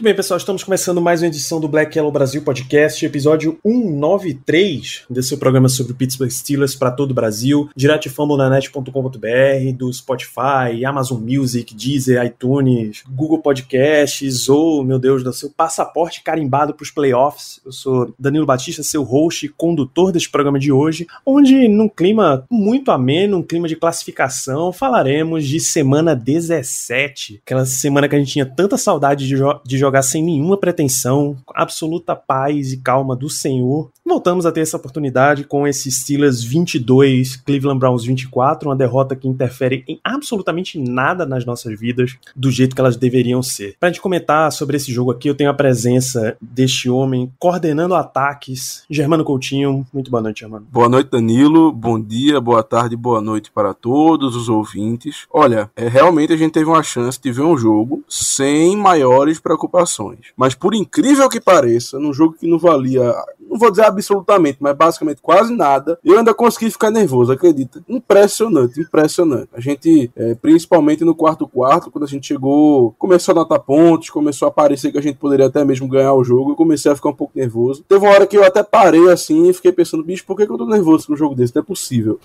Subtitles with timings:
[0.00, 5.02] Muito bem, pessoal, estamos começando mais uma edição do Black Yellow Brasil Podcast, episódio 193
[5.10, 10.86] desse programa sobre o Pittsburgh Steelers para todo o Brasil, direto de fambonanet.com.br, do Spotify,
[10.86, 16.90] Amazon Music, Deezer, iTunes, Google Podcasts ou, meu Deus do céu, passaporte carimbado para os
[16.90, 17.60] playoffs.
[17.62, 22.46] Eu sou Danilo Batista, seu host e condutor deste programa de hoje, onde, num clima
[22.50, 28.32] muito ameno, um clima de classificação, falaremos de semana 17, aquela semana que a gente
[28.32, 33.16] tinha tanta saudade de, jo de jogar sem nenhuma pretensão, com absoluta paz e calma
[33.16, 33.90] do Senhor.
[34.10, 39.28] Voltamos a ter essa oportunidade com esses Steelers 22, Cleveland Browns 24, uma derrota que
[39.28, 43.76] interfere em absolutamente nada nas nossas vidas, do jeito que elas deveriam ser.
[43.78, 48.84] Pra gente comentar sobre esse jogo aqui, eu tenho a presença deste homem coordenando ataques,
[48.90, 49.86] Germano Coutinho.
[49.92, 50.66] Muito boa noite, Germano.
[50.72, 51.70] Boa noite, Danilo.
[51.70, 55.26] Bom dia, boa tarde, boa noite para todos os ouvintes.
[55.32, 59.79] Olha, é, realmente a gente teve uma chance de ver um jogo sem maiores preocupações.
[60.36, 63.14] Mas por incrível que pareça, num jogo que não valia,
[63.50, 67.82] não vou dizer absolutamente, mas basicamente quase nada, eu ainda consegui ficar nervoso, acredita?
[67.88, 69.48] Impressionante, impressionante.
[69.52, 74.08] A gente, é, principalmente no quarto quarto, quando a gente chegou, começou a notar pontos,
[74.08, 76.94] começou a parecer que a gente poderia até mesmo ganhar o jogo, eu comecei a
[76.94, 77.84] ficar um pouco nervoso.
[77.88, 80.56] Teve uma hora que eu até parei assim e fiquei pensando, bicho, por que, eu
[80.56, 81.54] tô nervoso com um jogo desse?
[81.54, 82.20] Não é possível.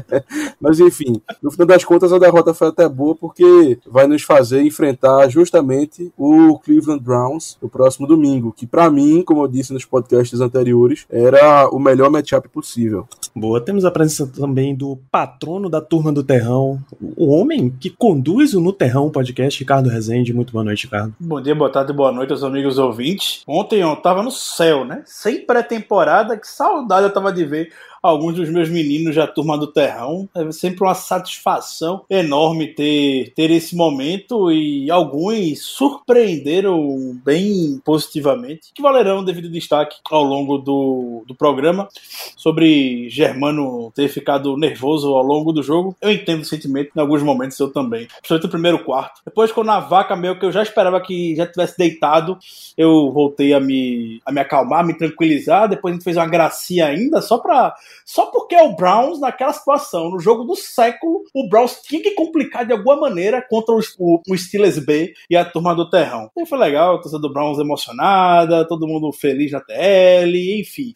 [0.58, 4.62] mas enfim, no final das contas a derrota foi até boa porque vai nos fazer
[4.62, 9.84] enfrentar justamente o Cleveland Browns no próximo domingo, que para mim, como eu disse nos
[9.84, 10.61] podcasts anteriores,
[11.10, 13.06] era o melhor matchup possível.
[13.34, 16.78] Boa, temos a presença também do patrono da turma do Terrão,
[17.16, 20.34] o homem que conduz o No Terrão podcast, Ricardo Rezende.
[20.34, 21.14] Muito boa noite, Ricardo.
[21.18, 23.42] Bom dia, boa tarde, boa noite aos amigos ouvintes.
[23.46, 25.02] Ontem eu tava no céu, né?
[25.06, 29.66] Sem pré-temporada, que saudade eu tava de ver alguns dos meus meninos da turma do
[29.66, 30.28] Terrão.
[30.34, 38.82] É sempre uma satisfação enorme ter, ter esse momento e alguns surpreenderam bem positivamente, que
[38.82, 41.88] valerão devido destaque ao longo do, do programa.
[42.36, 47.22] Sobre Germano ter ficado nervoso ao longo do jogo, eu entendo o sentimento, em alguns
[47.22, 48.06] momentos eu também.
[48.06, 49.20] Principalmente no primeiro quarto.
[49.24, 52.38] Depois, quando a vaca meio que eu já esperava que já tivesse deitado,
[52.76, 55.68] eu voltei a me, a me acalmar, a me tranquilizar.
[55.68, 57.74] Depois a gente fez uma gracinha ainda, só pra
[58.04, 62.12] só porque é o Browns naquela situação, no jogo do século, o Browns tinha que
[62.12, 63.80] complicar de alguma maneira contra o,
[64.28, 66.30] o, Steelers B e a turma do Terrão.
[66.36, 70.92] E foi legal, a torcida do Browns emocionada, todo mundo feliz na TL, enfim.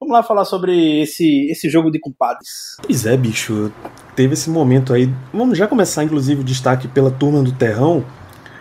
[0.00, 2.76] Vamos lá falar sobre esse, esse jogo de compadres.
[2.82, 3.72] Pois é, bicho.
[4.14, 5.08] Teve esse momento aí.
[5.32, 8.04] Vamos já começar, inclusive, o destaque pela turma do Terrão,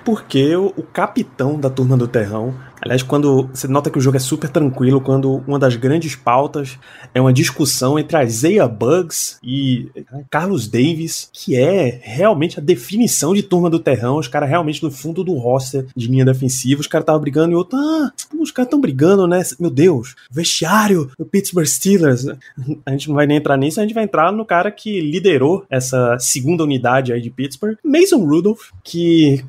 [0.04, 4.20] porque o capitão da turma do Terrão Aliás, quando você nota que o jogo é
[4.20, 6.78] super tranquilo, quando uma das grandes pautas
[7.14, 9.90] é uma discussão entre Isaiah Bugs e
[10.30, 14.92] Carlos Davis, que é realmente a definição de turma do terrão, os caras realmente no
[14.92, 18.68] fundo do roster de linha defensiva, os caras estavam brigando e outro, ah, os caras
[18.68, 19.42] estão brigando, né?
[19.60, 22.26] Meu Deus, vestiário do Pittsburgh Steelers.
[22.86, 25.66] A gente não vai nem entrar nisso, a gente vai entrar no cara que liderou
[25.70, 29.44] essa segunda unidade aí de Pittsburgh, Mason Rudolph, que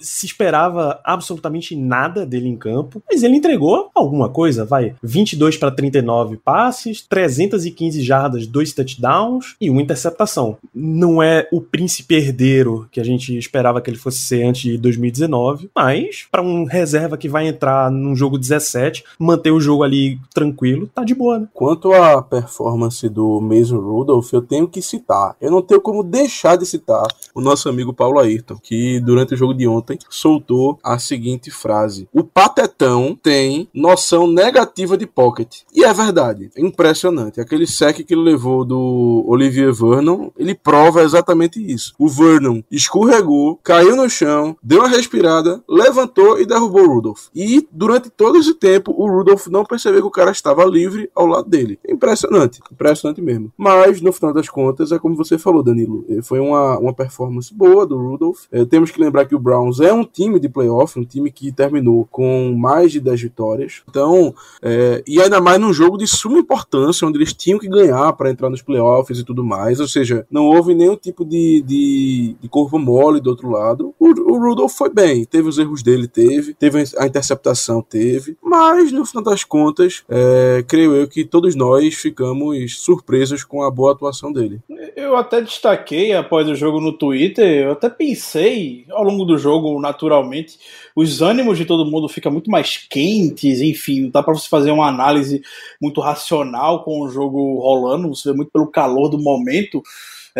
[0.00, 4.94] se esperava absolutamente nada dele em campo campo, mas ele entregou alguma coisa, vai.
[5.02, 10.56] 22 para 39 passes, 315 jardas, dois touchdowns e uma interceptação.
[10.74, 14.76] Não é o príncipe herdeiro que a gente esperava que ele fosse ser antes de
[14.76, 20.18] 2019, mas para um reserva que vai entrar num jogo 17, manter o jogo ali
[20.34, 21.48] tranquilo, tá de boa, né?
[21.54, 25.36] Quanto à performance do Mason Rudolph, eu tenho que citar.
[25.40, 27.06] Eu não tenho como deixar de citar
[27.38, 32.08] o nosso amigo Paulo Ayrton, que durante o jogo de ontem soltou a seguinte frase:
[32.12, 35.60] O patetão tem noção negativa de pocket.
[35.72, 37.40] E é verdade, é impressionante.
[37.40, 41.94] Aquele sec que ele levou do Olivier Vernon, ele prova exatamente isso.
[41.96, 47.26] O Vernon escorregou, caiu no chão, deu uma respirada, levantou e derrubou o Rudolph.
[47.32, 51.26] E durante todo esse tempo, o Rudolph não percebeu que o cara estava livre ao
[51.26, 51.78] lado dele.
[51.86, 53.52] É impressionante, impressionante mesmo.
[53.56, 57.54] Mas, no final das contas, é como você falou, Danilo, foi uma, uma performance performance
[57.54, 58.44] boa do Rudolph.
[58.50, 61.52] É, temos que lembrar que o Browns é um time de playoff, um time que
[61.52, 63.82] terminou com mais de 10 vitórias.
[63.88, 68.12] Então, é, e ainda mais num jogo de suma importância, onde eles tinham que ganhar
[68.14, 69.78] para entrar nos playoffs e tudo mais.
[69.80, 72.48] Ou seja, não houve nenhum tipo de, de, de
[72.78, 73.94] mole do outro lado.
[73.98, 78.90] O, o Rudolph foi bem, teve os erros dele, teve, teve a interceptação, teve, mas
[78.92, 83.92] no final das contas, é, creio eu que todos nós ficamos surpresos com a boa
[83.92, 84.60] atuação dele.
[84.96, 89.80] Eu até destaquei após o jogo no Twitter, eu até pensei ao longo do jogo,
[89.80, 90.58] naturalmente,
[90.94, 94.88] os ânimos de todo mundo ficam muito mais quentes, enfim, dá para você fazer uma
[94.88, 95.42] análise
[95.80, 99.82] muito racional com o jogo rolando, você vê muito pelo calor do momento.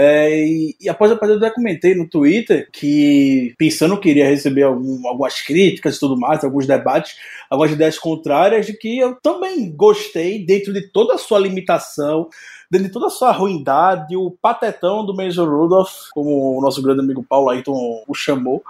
[0.00, 4.62] É, e, e, após a partida eu comentei no Twitter que, pensando que iria receber
[4.62, 7.16] algum, algumas críticas e tudo mais, alguns debates,
[7.50, 12.28] algumas ideias contrárias, de que eu também gostei, dentro de toda a sua limitação,
[12.70, 17.00] dentro de toda a sua ruindade, o patetão do Major Rudolph, como o nosso grande
[17.00, 18.62] amigo Paulo Ayrton o chamou,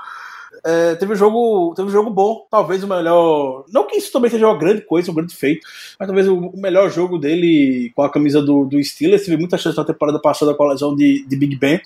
[0.65, 3.65] é, teve um jogo, teve um jogo bom, talvez o melhor.
[3.73, 5.67] Não que isso também seja uma grande coisa, um grande feito,
[5.99, 9.25] mas talvez o, o melhor jogo dele com a camisa do, do Steelers.
[9.25, 11.81] Teve muita chance na temporada passada com a lesão de, de Big Ben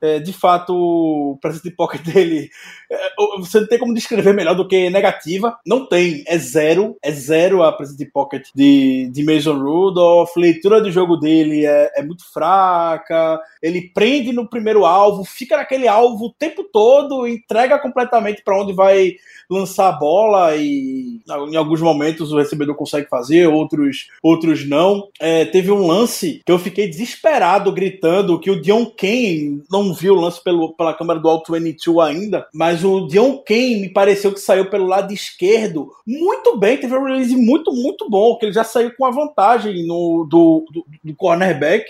[0.00, 2.50] é, de fato, o presence pocket dele,
[2.90, 2.96] é,
[3.38, 5.58] você não tem como descrever melhor do que negativa.
[5.66, 10.36] Não tem, é zero, é zero a presence pocket de, de Mason Rudolph.
[10.36, 13.40] Leitura do jogo dele é, é muito fraca.
[13.62, 18.72] Ele prende no primeiro alvo, fica naquele alvo o tempo todo, entrega completamente para onde
[18.72, 19.16] vai
[19.48, 25.08] lançar a bola e em alguns momentos o recebedor consegue fazer, outros, outros não.
[25.20, 30.14] É, teve um lance que eu fiquei desesperado gritando que o Dion Kane não viu
[30.14, 34.32] o lance pelo, pela câmera do Alt 22 ainda, mas o Dion Kane me pareceu
[34.32, 38.52] que saiu pelo lado esquerdo muito bem, teve um release muito, muito bom, que ele
[38.52, 41.86] já saiu com a vantagem no, do, do, do cornerback.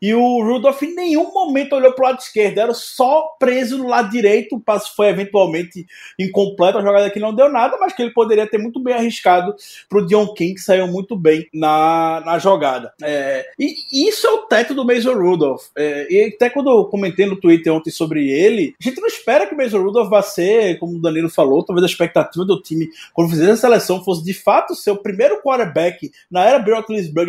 [0.00, 3.88] E o Rudolph em nenhum momento olhou para o lado esquerdo, era só preso no
[3.88, 4.56] lado direito.
[4.56, 5.86] O passe foi eventualmente
[6.18, 9.54] incompleto, a jogada que não deu nada, mas que ele poderia ter muito bem arriscado
[9.88, 12.92] para o Dion King, que saiu muito bem na, na jogada.
[13.02, 15.66] É, e isso é o teto do Mason Rudolph.
[15.76, 19.46] É, e até quando eu comentei no Twitter ontem sobre ele, a gente não espera
[19.46, 22.88] que o Mason Rudolph vá ser, como o Danilo falou, talvez a expectativa do time,
[23.12, 26.76] quando fizesse a seleção, fosse de fato ser o primeiro quarterback na era Bill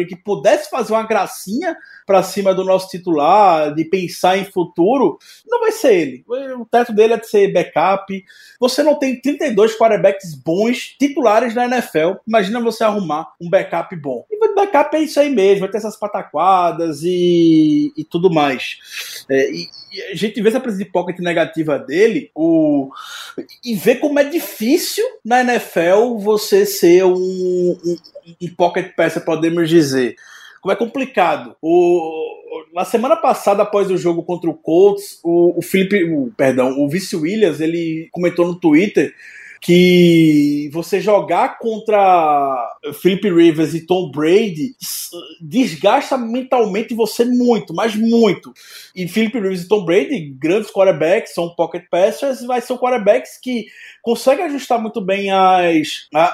[0.06, 1.76] que pudesse fazer uma gracinha
[2.08, 6.26] para cima do nosso titular, de pensar em futuro, não vai ser ele.
[6.58, 8.24] O teto dele é de ser backup.
[8.62, 12.14] Você não tem 32 quarterbacks bons titulares na NFL.
[12.26, 14.26] Imagina você arrumar um backup bom.
[14.32, 19.26] E backup é isso aí mesmo, vai ter essas pataquadas e, e tudo mais.
[19.30, 22.90] É, e, e, a gente vê essa presença de pocket negativa dele o,
[23.64, 27.98] e vê como é difícil na NFL você ser um, um,
[28.42, 30.16] um pocket passer, podemos dizer
[30.62, 31.56] como é complicado.
[31.62, 32.12] O,
[32.74, 36.90] na semana passada, após o jogo contra o Colts, o, o Felipe, o, perdão, o
[36.90, 39.14] Vice Williams, ele comentou no Twitter
[39.62, 44.76] que você jogar contra Philip Rivers e Tom Brady
[45.42, 48.54] desgasta mentalmente você muito, mas muito.
[48.96, 53.66] E Philip Rivers e Tom Brady, grandes quarterbacks, são pocket passers, mas são quarterbacks que
[54.02, 56.34] conseguem ajustar muito bem as, a,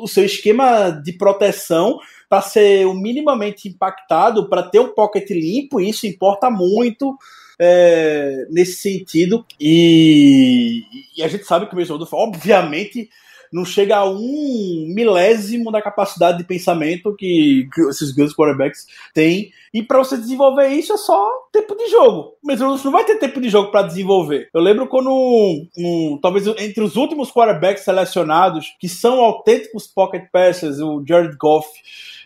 [0.00, 1.98] o seu esquema de proteção
[2.34, 7.16] para ser o minimamente impactado, para ter um pocket limpo, isso importa muito
[7.60, 9.46] é, nesse sentido.
[9.60, 10.82] E,
[11.16, 13.08] e, a gente sabe que o Mason Rudolph, obviamente,
[13.54, 19.52] não chega a um milésimo da capacidade de pensamento que, que esses grandes quarterbacks têm.
[19.72, 22.34] E para você desenvolver isso é só tempo de jogo.
[22.44, 24.48] Rudolph não vai ter tempo de jogo para desenvolver.
[24.52, 30.24] Eu lembro quando, um, um, talvez entre os últimos quarterbacks selecionados, que são autênticos pocket
[30.32, 31.68] passers, o Jared Goff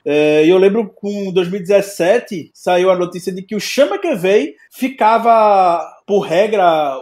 [0.05, 6.21] é, eu lembro com 2017 saiu a notícia de que o Chama veio ficava, por
[6.21, 6.97] regra,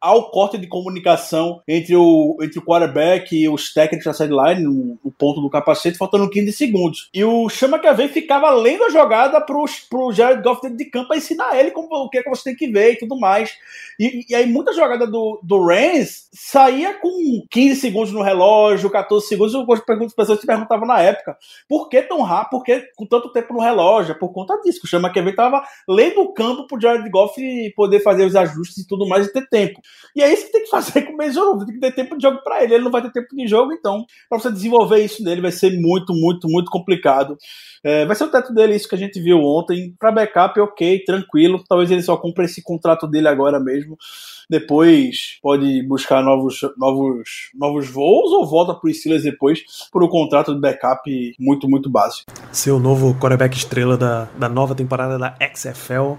[0.00, 4.98] ao corte de comunicação entre o, entre o quarterback e os técnicos da sideline, no,
[5.04, 7.10] no ponto do capacete, faltando 15 segundos.
[7.12, 11.08] E o Chama Cavei ficava lendo a jogada pro, pro Jared Goff dentro de campo
[11.08, 13.52] para ensinar ele como, o que, é que você tem que ver e tudo mais.
[13.98, 17.10] E, e aí muita jogada do, do Rams saía com
[17.50, 19.54] 15 segundos no relógio, 14 segundos.
[19.86, 21.36] Pergunto pessoas se perguntavam na época
[21.68, 24.12] por que tão rápido, por que com tanto tempo no relógio?
[24.12, 24.80] É por conta disso.
[24.82, 27.40] O Chama Cavei tava lendo o campo pro Jared Goff
[27.76, 29.80] poder fazer os ajustes e tudo mais e ter tempo.
[30.14, 32.22] E é isso que tem que fazer com o Mason tem que ter tempo de
[32.22, 32.74] jogo para ele.
[32.74, 35.78] Ele não vai ter tempo de jogo, então, para você desenvolver isso nele vai ser
[35.80, 37.36] muito, muito, muito complicado.
[37.82, 39.94] É, vai ser o teto dele, isso que a gente viu ontem.
[39.98, 41.62] Para backup, ok, tranquilo.
[41.68, 43.96] Talvez ele só cumpra esse contrato dele agora mesmo.
[44.48, 50.08] Depois pode buscar novos, novos, novos voos ou volta para os Steelers depois por um
[50.08, 52.32] contrato de backup muito, muito básico.
[52.50, 56.14] Ser o novo quarterback estrela da, da nova temporada da XFL,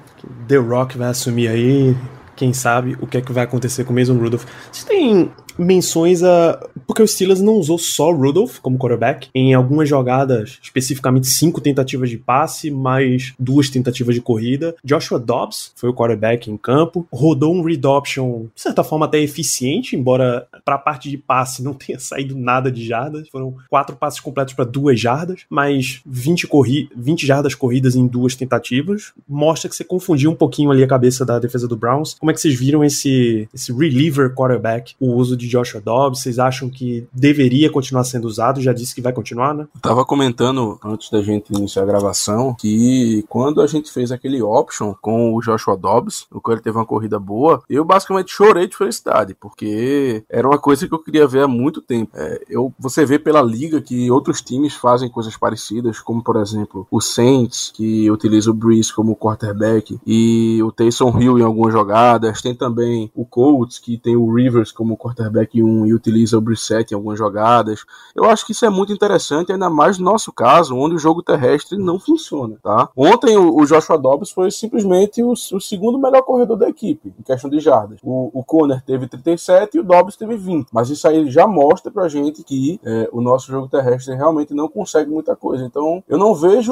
[0.47, 1.93] The Rock vai assumir aí
[2.35, 4.45] quem sabe o que é que vai acontecer com o Mason Rudolph.
[4.71, 6.59] Vocês têm menções a.
[6.85, 9.29] Porque o Steelers não usou só Rudolph como quarterback.
[9.33, 14.75] Em algumas jogadas, especificamente cinco tentativas de passe, mais duas tentativas de corrida.
[14.83, 17.07] Joshua Dobbs foi o quarterback em campo.
[17.11, 21.63] Rodou um read option, de certa forma, até eficiente, embora para a parte de passe
[21.63, 23.29] não tenha saído nada de jardas.
[23.29, 28.35] Foram quatro passes completos para duas jardas, mas 20, corri 20 jardas corridas em duas
[28.35, 29.13] tentativas.
[29.27, 32.15] Mostra que você confundiu um pouquinho ali a cabeça da defesa do Browns.
[32.15, 36.21] Como é que vocês viram esse, esse reliever quarterback, o uso de Joshua Dobbs?
[36.21, 38.61] Vocês acham que deveria continuar sendo usado?
[38.61, 39.67] Já disse que vai continuar, né?
[39.75, 44.41] Eu tava comentando antes da gente iniciar a gravação que quando a gente fez aquele
[44.41, 48.67] option com o Joshua Dobbs, o qual ele teve uma corrida boa, eu basicamente chorei
[48.67, 52.11] de felicidade, porque era uma coisa que eu queria ver há muito tempo.
[52.15, 56.87] É, eu, você vê pela liga que outros times fazem coisas parecidas, como por exemplo
[56.89, 62.41] o Saints, que utiliza o Breeze como quarterback, e o Taysom Hill em algumas jogadas.
[62.41, 66.91] Tem também o Colts, que tem o Rivers como quarterback 1 e utiliza o Brissett
[66.91, 67.85] em algumas jogadas.
[68.15, 71.23] Eu acho que isso é muito interessante, ainda mais no nosso caso, onde o jogo
[71.23, 72.89] terrestre não funciona, tá?
[72.95, 77.49] Ontem o Joshua Dobbs foi simplesmente o, o, segundo melhor corredor da equipe, em questão
[77.49, 77.99] de jardas.
[78.03, 80.69] O, o Conner teve 37 e o Dobbs teve 20.
[80.71, 84.67] Mas isso aí já mostra pra gente que é, o nosso jogo terrestre realmente não
[84.67, 85.65] consegue muita coisa.
[85.65, 86.71] Então, eu não vejo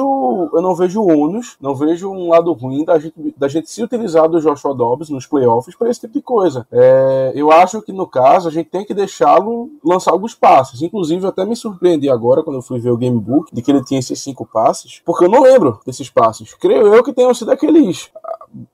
[0.52, 4.28] eu não vejo ônus, não vejo um lado ruim da gente, da gente se utilizar
[4.28, 6.66] do Joshua Dobbs nos playoffs para esse tipo de coisa.
[6.70, 10.82] É, eu acho que no caso a gente tem que deixá-lo lançar alguns passes.
[10.82, 13.84] Inclusive, eu até me surpreendi agora quando eu fui ver o gamebook de que ele
[13.84, 16.54] tinha esses cinco passes, porque eu não lembro desses passes.
[16.54, 18.10] Creio eu que tenham sido aqueles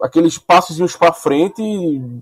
[0.00, 1.62] aqueles passes para frente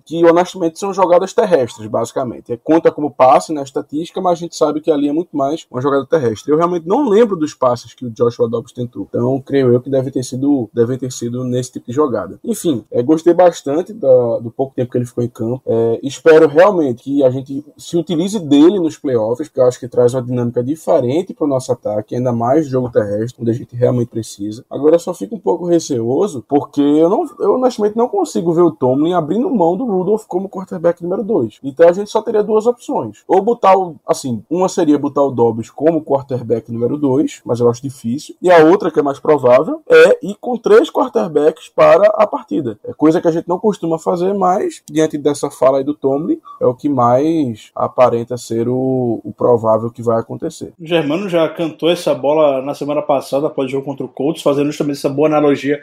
[0.05, 2.53] que honestamente são jogadas terrestres, basicamente.
[2.53, 5.67] É, conta como passe na estatística, mas a gente sabe que ali é muito mais
[5.71, 6.53] uma jogada terrestre.
[6.53, 9.07] Eu realmente não lembro dos passes que o Joshua Dobbs tentou.
[9.09, 12.39] Então, creio eu que deve ter sido, deve ter sido nesse tipo de jogada.
[12.45, 15.63] Enfim, é, gostei bastante da, do pouco tempo que ele ficou em campo.
[15.67, 19.89] É, espero realmente que a gente se utilize dele nos playoffs, porque eu acho que
[19.89, 23.77] traz uma dinâmica diferente para o nosso ataque, ainda mais jogo terrestre, onde a gente
[23.77, 24.65] realmente precisa.
[24.71, 28.71] Agora só fico um pouco receoso, porque eu não eu honestamente não consigo ver o
[28.71, 31.61] Tomlin abrindo mão do Rudolph como quarterback número 2.
[31.63, 33.23] Então a gente só teria duas opções.
[33.29, 37.69] Ou botar o, assim, uma seria botar o Dobbs como quarterback número 2, mas eu
[37.69, 38.35] acho difícil.
[38.41, 42.79] E a outra, que é mais provável, é ir com três quarterbacks para a partida.
[42.83, 46.41] É coisa que a gente não costuma fazer, mas diante dessa fala aí do Tomlin,
[46.61, 50.73] é o que mais aparenta ser o, o provável que vai acontecer.
[50.81, 54.43] O Germano já cantou essa bola na semana passada após o jogo contra o Colts,
[54.43, 55.81] fazendo justamente essa boa analogia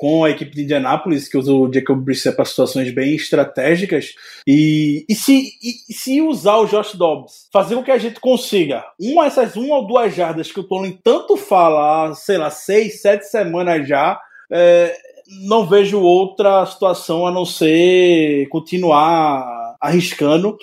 [0.00, 4.14] com a equipe de Indianapolis, que usa o Jacob Brissett para situações bem estratégicas.
[4.46, 8.82] E, e, se, e, se usar o Josh Dobbs, fazer com que a gente consiga
[8.98, 13.26] uma essas uma ou duas jardas que o Tolin tanto fala sei lá, seis, sete
[13.26, 14.18] semanas já,
[14.50, 14.96] é,
[15.42, 20.56] não vejo outra situação a não ser continuar arriscando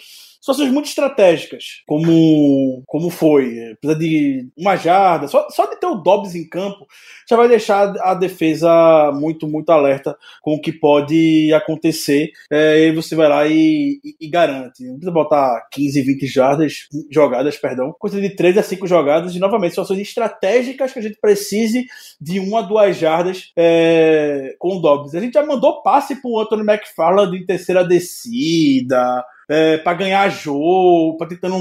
[0.48, 3.76] situações muito estratégicas, como, como foi.
[3.82, 6.88] Precisa de uma jarda, só, só de ter o Dobbs em campo
[7.30, 12.32] já vai deixar a defesa muito, muito alerta com o que pode acontecer.
[12.50, 14.84] É, e você vai lá e, e, e, garante.
[14.84, 19.40] Não precisa botar 15, 20 jardas, jogadas, perdão, coisa de 3 a 5 jogadas e
[19.40, 21.86] novamente situações estratégicas que a gente precise
[22.22, 25.14] de 1 a 2 jardas é, com o Dobbs.
[25.14, 30.30] A gente já mandou passe para o Anthony McFarland em terceira descida é, para ganhar
[30.30, 31.58] jogo, para tentando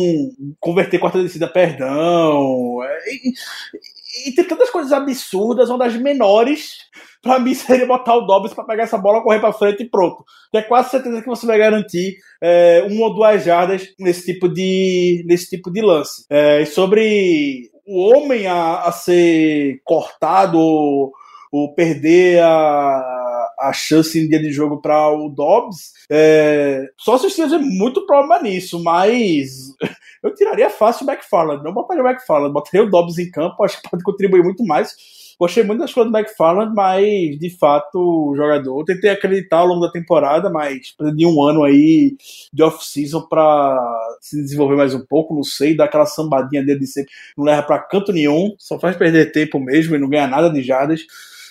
[0.59, 2.83] converter quarta descida, perdão.
[2.83, 6.79] É, e, e, tem tantas coisas absurdas, uma das menores,
[7.23, 10.25] para mim, seria botar o Dobbs para pegar essa bola, correr para frente e pronto.
[10.55, 15.25] É quase certeza que você vai garantir é, uma ou duas jardas nesse tipo de,
[15.27, 16.25] nesse tipo de lance.
[16.31, 21.13] É, sobre o homem a, a ser cortado ou,
[21.53, 23.26] ou perder a
[23.69, 28.43] a chance em dia de jogo para o Dobbs, é, só se esteja muito problema
[28.43, 29.75] nisso, mas
[30.23, 33.81] eu tiraria fácil o McFarland, não botaria o McFarland, botaria o Dobbs em campo, acho
[33.81, 34.95] que pode contribuir muito mais.
[35.39, 37.05] Gostei muito das coisas do McFarland, mas
[37.39, 38.81] de fato o jogador.
[38.81, 42.17] Eu tentei acreditar ao longo da temporada, mas de um ano aí
[42.51, 43.79] de off-season para
[44.19, 47.63] se desenvolver mais um pouco, não sei, dar aquela sambadinha dele de sempre, não leva
[47.63, 51.03] para canto nenhum, só faz perder tempo mesmo e não ganha nada de jardas.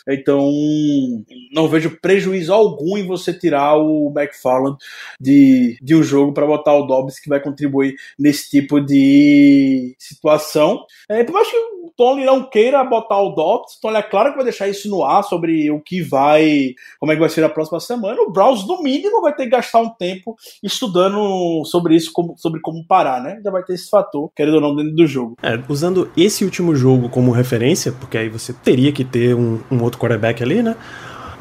[0.07, 0.51] Então,
[1.51, 4.77] não vejo prejuízo algum em você tirar o McFarland
[5.19, 10.85] de, de um jogo para botar o Dobbs, que vai contribuir nesse tipo de situação.
[11.09, 11.57] É, por mais que
[11.97, 15.23] Tony não queira botar o Dobbs, Tony é claro que vai deixar isso no ar
[15.23, 18.21] sobre o que vai, como é que vai ser a próxima semana.
[18.21, 22.59] O Browns, no mínimo, vai ter que gastar um tempo estudando sobre isso, como, sobre
[22.61, 23.39] como parar, né?
[23.43, 25.37] Já vai ter esse fator, querendo ou não, dentro do jogo.
[25.41, 29.81] É, usando esse último jogo como referência, porque aí você teria que ter um, um
[29.83, 30.75] outro quarterback ali, né?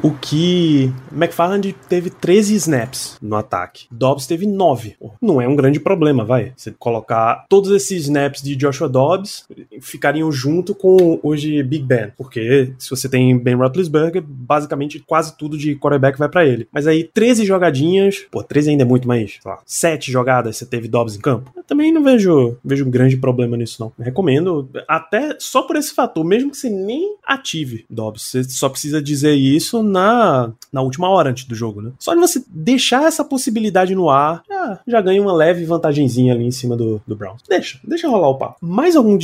[0.01, 3.87] O que McFarland teve 13 snaps no ataque.
[3.91, 4.95] Dobbs teve 9.
[5.21, 6.53] Não é um grande problema, vai.
[6.55, 9.45] Você colocar todos esses snaps de Joshua Dobbs
[9.81, 15.57] ficariam junto com de Big Ben, porque se você tem Ben Roethlisberger, basicamente quase tudo
[15.57, 16.67] de quarterback vai para ele.
[16.71, 20.65] Mas aí 13 jogadinhas, pô, 13 ainda é muito mais, sei lá, 7 jogadas você
[20.65, 21.51] teve Dobbs em campo.
[21.55, 23.91] Eu também não vejo, vejo um grande problema nisso não.
[23.99, 29.01] Recomendo até só por esse fator, mesmo que você nem ative Dobbs, você só precisa
[29.01, 31.91] dizer isso na, na última hora antes do jogo, né?
[31.97, 36.45] Só de você deixar essa possibilidade no ar, já, já ganha uma leve vantagenzinha ali
[36.45, 37.41] em cima do, do Browns.
[37.47, 38.57] Deixa, deixa rolar o papo.
[38.61, 39.17] Mais algum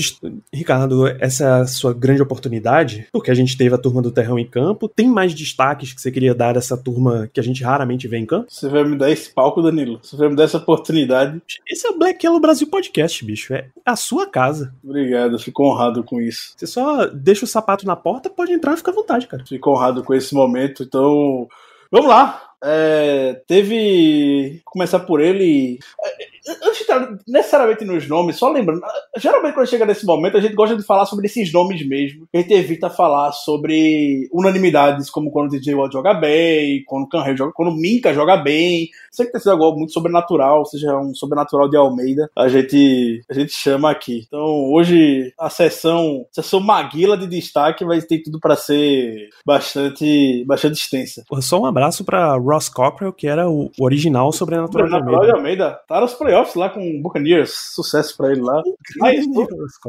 [0.54, 4.40] Ricardo, essa é a sua grande oportunidade, porque a gente teve a turma do Terrão
[4.40, 4.88] em campo.
[4.88, 8.26] Tem mais destaques que você queria dar dessa turma que a gente raramente vê em
[8.26, 8.48] campo?
[8.50, 10.00] Você vai me dar esse palco, Danilo.
[10.02, 11.42] Você vai me dar essa oportunidade.
[11.70, 13.54] Esse é o Black Yellow Brasil Podcast, bicho.
[13.54, 14.74] É a sua casa.
[14.84, 16.54] Obrigado, fico honrado com isso.
[16.56, 19.44] Você só deixa o sapato na porta, pode entrar e fica à vontade, cara.
[19.46, 20.51] Fico honrado com esse momento.
[20.84, 21.48] Então,
[21.92, 22.51] vamos lá.
[22.64, 24.62] É, teve.
[24.66, 25.80] Começar por ele.
[26.04, 26.32] É,
[26.64, 28.82] antes de entrar necessariamente nos nomes, só lembrando,
[29.18, 32.28] geralmente quando chega nesse momento, a gente gosta de falar sobre esses nomes mesmo.
[32.34, 37.10] A gente evita falar sobre unanimidades, como quando o DJ Watt joga bem, quando o
[37.10, 38.90] Canrey joga, quando o Minka joga bem.
[39.12, 43.34] Sei que tem sido algo muito sobrenatural, seja um sobrenatural de Almeida, a gente, a
[43.34, 44.24] gente chama aqui.
[44.26, 50.44] Então, hoje, a sessão, a sessão Maguila de destaque vai ter tudo para ser bastante,
[50.46, 51.24] bastante extensa.
[51.42, 55.56] Só um abraço para Ross Cockrell, que era o original sobrenatural, sobrenatural de Almeida.
[55.56, 55.82] De Almeida.
[55.88, 57.52] Tá nos playoffs lá com o Buccaneers.
[57.74, 58.62] Sucesso pra ele lá.
[58.98, 59.48] Mais um,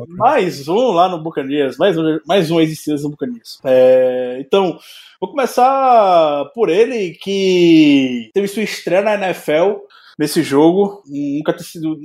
[0.08, 1.76] mais um lá no Buccaneers.
[1.76, 3.60] Mais um, mais um ex no Buccaneers.
[3.64, 4.78] É, então,
[5.20, 9.80] vou começar por ele, que teve sua estreia na NFL
[10.22, 11.02] nesse jogo.
[11.06, 11.98] Nunca ter sido.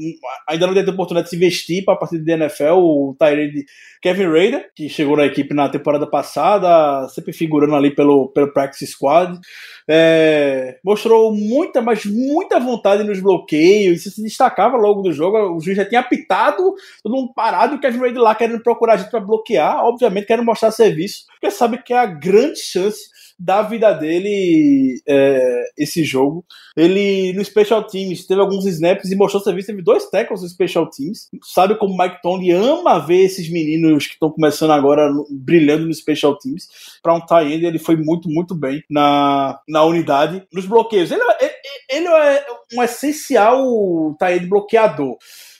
[0.50, 2.74] Ainda não teve oportunidade de se vestir para a partida da NFL.
[2.74, 3.66] O Tyrande
[4.02, 8.88] Kevin Raider, que chegou na equipe na temporada passada, sempre figurando ali pelo, pelo Practice
[8.88, 9.40] Squad.
[9.88, 14.00] É, mostrou muita, mas muita vontade nos bloqueios.
[14.00, 15.56] Isso se destacava logo do jogo.
[15.56, 18.98] O juiz já tinha apitado, todo mundo parado, o Kevin Raider lá querendo procurar a
[18.98, 19.86] gente para bloquear.
[19.86, 25.64] Obviamente, querendo mostrar serviço, porque sabe que é a grande chance da vida dele é,
[25.78, 26.46] esse jogo.
[26.76, 30.90] Ele no Special Teams teve alguns snaps e mostrou serviço, teve dois tackles no Special
[30.90, 31.28] Teams.
[31.44, 35.94] Sabe como o Mike Tony ama ver esses meninos que estão começando agora brilhando no
[35.94, 36.68] Special Teams.
[37.02, 40.44] Para um tie end, ele foi muito, muito bem na, na unidade.
[40.52, 41.54] Nos bloqueios, ele, ele,
[41.90, 45.18] ele é um essencial tie bloqueador.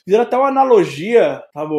[0.08, 1.74] Fizeram até uma analogia, tava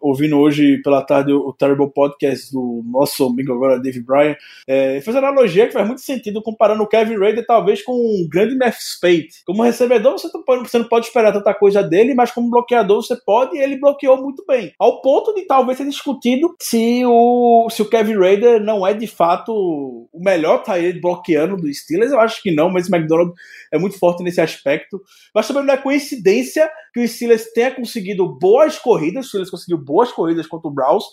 [0.00, 4.34] ouvindo hoje pela tarde o Terrible Podcast do nosso amigo agora, Dave Bryan.
[4.66, 8.26] É, fez uma analogia que faz muito sentido comparando o Kevin Raider talvez com um
[8.30, 9.28] grande Matt Spade.
[9.44, 13.14] Como recebedor, você pode, você não pode esperar tanta coisa dele, mas como bloqueador você
[13.14, 14.72] pode e ele bloqueou muito bem.
[14.78, 19.06] Ao ponto de talvez ser discutido se o, se o Kevin Raider não é de
[19.06, 22.10] fato o melhor tight bloqueando do Steelers.
[22.10, 23.34] Eu acho que não, mas o McDonald
[23.70, 24.98] é muito forte nesse aspecto.
[25.34, 29.78] Mas também não é coincidência que o Steelers tenha conseguido boas corridas, o Steelers conseguiu
[29.78, 31.04] boas corridas contra o Browns,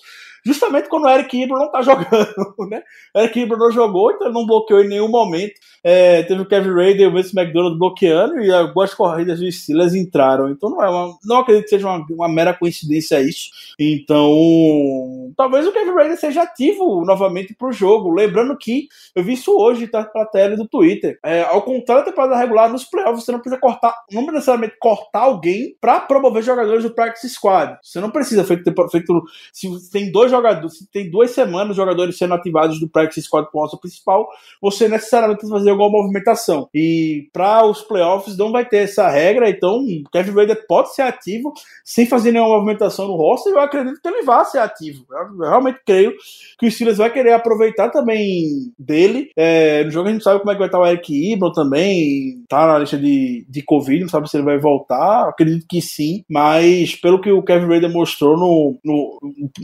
[0.45, 2.83] justamente quando o Eric Ibra não tá jogando, né?
[3.15, 5.53] O Eric Ibra não jogou, então ele não bloqueou em nenhum momento.
[5.83, 9.93] É, teve o Kevin Raider e o Vince McDonald bloqueando e algumas corridas do Steelers
[9.93, 10.49] entraram.
[10.49, 13.49] Então não é uma, não acredito que seja uma, uma mera coincidência isso.
[13.77, 18.13] Então, talvez o Kevin Raider seja ativo novamente pro jogo.
[18.13, 21.19] Lembrando que eu vi isso hoje tá, pra tela do Twitter.
[21.23, 25.21] É, ao contrário da temporada regular, nos playoffs você não precisa cortar, não necessariamente cortar
[25.21, 27.77] alguém para promover jogadores do practice squad.
[27.81, 32.17] Você não precisa feito, feito se tem dois jogadores, se tem duas semanas os jogadores
[32.17, 34.27] sendo ativados do practice squad com o principal,
[34.61, 36.69] você necessariamente precisa fazer alguma movimentação.
[36.73, 41.53] E para os playoffs não vai ter essa regra, então Kevin Raider pode ser ativo
[41.83, 43.53] sem fazer nenhuma movimentação no roster.
[43.53, 45.05] Eu acredito que ele vai ser ativo.
[45.09, 46.13] Eu realmente creio
[46.59, 49.29] que o Steelers vai querer aproveitar também dele.
[49.35, 52.43] É, no jogo a gente sabe como é que vai estar o Eric Ibram também,
[52.47, 55.29] tá na lista de, de Covid, não sabe se ele vai voltar.
[55.29, 59.19] Acredito que sim, mas pelo que o Kevin Raider mostrou no, no,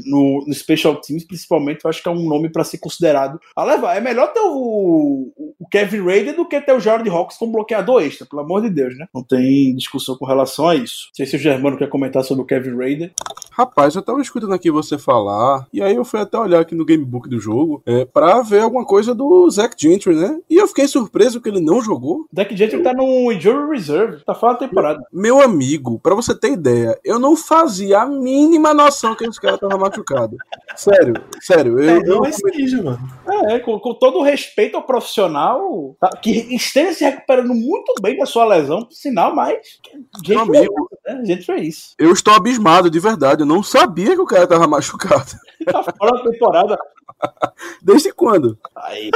[0.06, 3.64] no, no Special Teams, principalmente, eu acho que é um nome para ser considerado a
[3.64, 3.96] levar.
[3.96, 8.02] É melhor ter o, o Kevin Raider do que ter o Jared Hawks como bloqueador
[8.02, 9.08] extra, pelo amor de Deus, né?
[9.14, 11.08] Não tem discussão com relação a isso.
[11.10, 13.12] Não sei se o Germano quer comentar sobre o Kevin Raider.
[13.60, 16.86] Rapaz, eu tava escutando aqui você falar, e aí eu fui até olhar aqui no
[16.86, 20.40] gamebook do jogo, é, pra ver alguma coisa do Zach Gentry, né?
[20.50, 22.26] E eu fiquei surpreso que ele não jogou.
[22.34, 25.06] Zach Gentry tá no Injury Reserve, tá fora da temporada.
[25.12, 29.58] Meu amigo, pra você ter ideia, eu não fazia a mínima noção que esse cara
[29.58, 30.38] tava machucado.
[30.78, 31.80] Sério, sério.
[31.80, 33.10] Eu, é, eu, eu, mano.
[33.48, 38.18] É, com, com, todo o respeito ao profissional, tá, que esteja se recuperando muito bem
[38.18, 39.58] da sua lesão, por sinal, mas.
[40.28, 41.26] Meu amigo, é, né?
[41.26, 41.96] gente fez isso.
[41.98, 43.42] Eu estou abismado, de verdade.
[43.42, 45.32] Eu não sabia que o cara tava machucado.
[45.66, 46.78] Tá fora da temporada.
[47.82, 48.58] Desde quando?
[48.76, 49.12] Aí.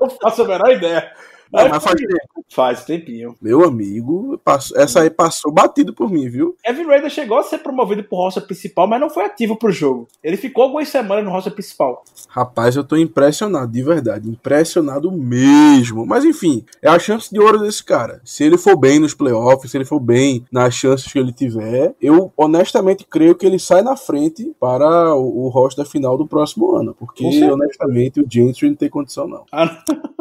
[0.00, 1.12] não faço a menor ideia.
[1.54, 2.44] Não, Aí mas faz tempo.
[2.50, 3.36] faz tempinho.
[3.40, 6.56] Meu amigo, passou- essa aí passou batido por mim, viu?
[6.66, 10.08] Evan Raider chegou a ser promovido pro roster principal, mas não foi ativo pro jogo.
[10.22, 12.02] Ele ficou algumas semanas no roster principal.
[12.28, 14.28] Rapaz, eu tô impressionado, de verdade.
[14.28, 16.04] Impressionado mesmo.
[16.04, 18.20] Mas enfim, é a chance de ouro desse cara.
[18.24, 21.94] Se ele for bem nos playoffs, se ele for bem nas chances que ele tiver,
[22.00, 26.74] eu honestamente creio que ele sai na frente para o, o roster final do próximo
[26.74, 26.94] ano.
[26.98, 29.44] Porque, honestamente, o Gentry não tem condição, não.
[29.52, 30.14] Ah, não.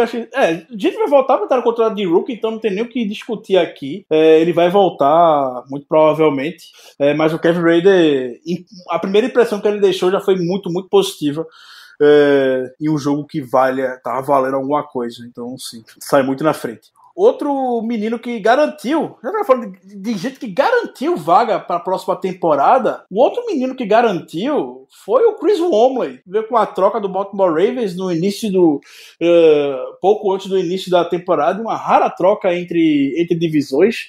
[0.00, 0.16] Eu, acho.
[0.34, 2.88] É, gente vai voltar pra estar no contrato de Rook, então não tem nem o
[2.88, 4.04] que discutir aqui.
[4.10, 6.72] É, ele vai voltar, muito provavelmente.
[6.98, 8.40] É, mas o Kevin Raider,
[8.88, 11.46] a primeira impressão que ele deixou já foi muito, muito positiva.
[12.02, 15.24] É, em um jogo que vale, tava valendo alguma coisa.
[15.26, 16.90] Então, sim, sai muito na frente.
[17.20, 21.80] Outro menino que garantiu, já tava falando de, de gente que garantiu vaga para a
[21.80, 23.04] próxima temporada.
[23.10, 26.20] O outro menino que garantiu foi o Chris Womley.
[26.26, 28.80] Veio com a troca do Baltimore Ravens no início do.
[29.20, 31.60] eh, pouco antes do início da temporada.
[31.60, 34.06] Uma rara troca entre, entre divisões,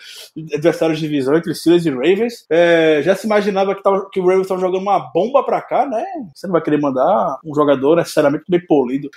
[0.54, 2.45] adversários de divisão, entre Steelers e Ravens.
[2.50, 5.86] Eh, já se imaginava que, tava, que o Ravens estava jogando uma bomba para cá,
[5.86, 6.06] né?
[6.34, 9.10] Você não vai querer mandar um jogador necessariamente bem polido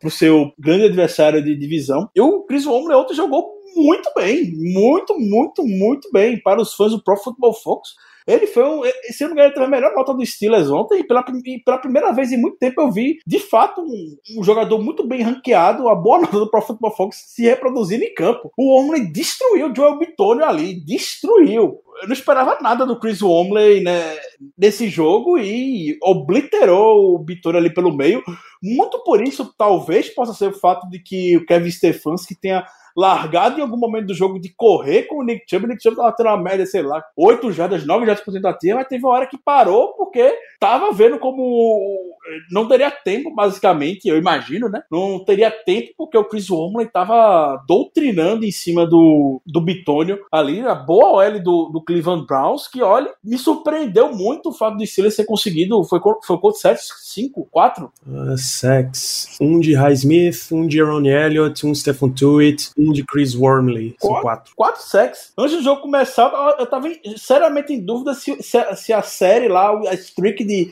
[0.00, 2.08] pro seu grande adversário de divisão.
[2.14, 6.92] E o Chris Womley ontem jogou muito bem, muito, muito, muito bem para os fãs
[6.92, 7.94] do Pro Football Focus.
[8.26, 8.82] Ele foi um.
[9.10, 11.00] Se eu não me engano, teve a melhor nota do Steelers ontem.
[11.00, 14.42] E pela, e pela primeira vez em muito tempo eu vi, de fato, um, um
[14.42, 18.50] jogador muito bem ranqueado, a boa nota do Pro Football Focus se reproduzindo em campo.
[18.56, 21.80] O Womley destruiu o Joel Bitonio ali, destruiu.
[22.02, 24.18] Eu não esperava nada do Chris Womley né,
[24.58, 28.22] nesse jogo e obliterou o Bitonio ali pelo meio.
[28.62, 33.58] Muito por isso, talvez possa ser o fato de que o Kevin Stefanski tenha largado
[33.58, 35.66] em algum momento do jogo de correr com o Nick Chubb.
[35.66, 38.76] O Nick Chubb tava tendo uma média, sei lá, 8 jardas, 9 jardas por tentativa,
[38.76, 42.16] mas teve uma hora que parou porque tava vendo como
[42.50, 44.82] não teria tempo, basicamente, eu imagino, né?
[44.90, 50.60] Não teria tempo porque o Chris Wormley tava doutrinando em cima do, do Bitônio ali,
[50.60, 54.86] a boa OL do, do Cleveland Browns, que, olha, me surpreendeu muito o fato de
[54.86, 56.56] Steelers ter conseguido, foi, foi quanto?
[56.56, 57.92] 7, 5, 4?
[58.06, 59.36] Uh, sex.
[59.40, 63.96] Um de Highsmith, um de Aaron Elliott, um Stephen Tuitt, um de Chris Wormley.
[64.00, 64.52] São quatro.
[64.54, 65.32] Quatro sacks.
[65.36, 69.48] Antes do jogo começar, eu tava seriamente em dúvida se, se a, se a série
[69.48, 70.70] lá, a streak de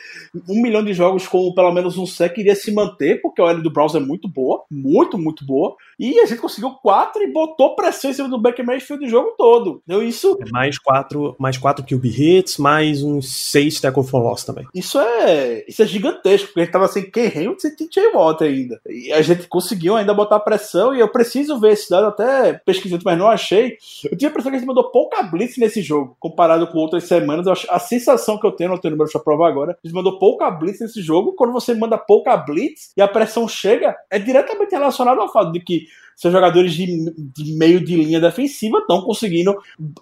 [0.49, 3.63] um milhão de jogos com pelo menos um sack iria se manter, porque a OL
[3.63, 5.77] do Browns é muito boa, muito, muito boa.
[5.99, 9.35] E a gente conseguiu quatro e botou pressão em cima do Baker Mayfield o jogo
[9.37, 9.83] todo.
[9.87, 10.37] Deu isso.
[10.41, 14.67] É Mais quatro, mais quatro QB hits, mais uns seis tackle for loss também.
[14.75, 18.43] Isso é, isso é gigantesco, porque a gente tava sem Ken Hamilton e TJ Watt
[18.45, 18.81] ainda.
[18.89, 23.03] E a gente conseguiu ainda botar pressão, e eu preciso ver esse dado, até pesquisando,
[23.05, 23.77] mas não achei.
[24.05, 27.05] Eu tive a impressão que a gente mandou pouca blitz nesse jogo, comparado com outras
[27.05, 27.47] semanas.
[27.47, 30.19] Acho- a sensação que eu tenho, não tenho número pra provar agora, a gente mandou
[30.19, 31.35] pouca blitz nesse jogo.
[31.35, 35.61] Quando você manda pouca blitz e a pressão chega, é diretamente relacionado ao fato de
[35.61, 35.84] que
[36.17, 39.57] seus jogadores de, de meio de linha defensiva estão conseguindo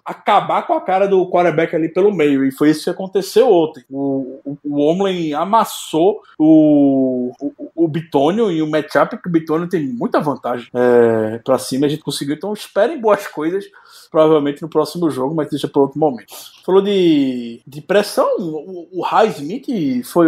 [0.04, 2.44] acabar com a cara do quarterback ali pelo meio.
[2.44, 3.84] E foi isso que aconteceu ontem.
[3.90, 9.68] O, o, o Omlin amassou o, o, o Bitônio e o matchup, que o Bitônio
[9.68, 11.86] tem muita vantagem é, pra cima.
[11.86, 12.34] A gente conseguiu.
[12.34, 13.64] Então esperem boas coisas.
[14.10, 16.26] Provavelmente no próximo jogo, mas deixa para outro momento.
[16.64, 20.26] Falou de, de pressão, o, o Highsmith foi,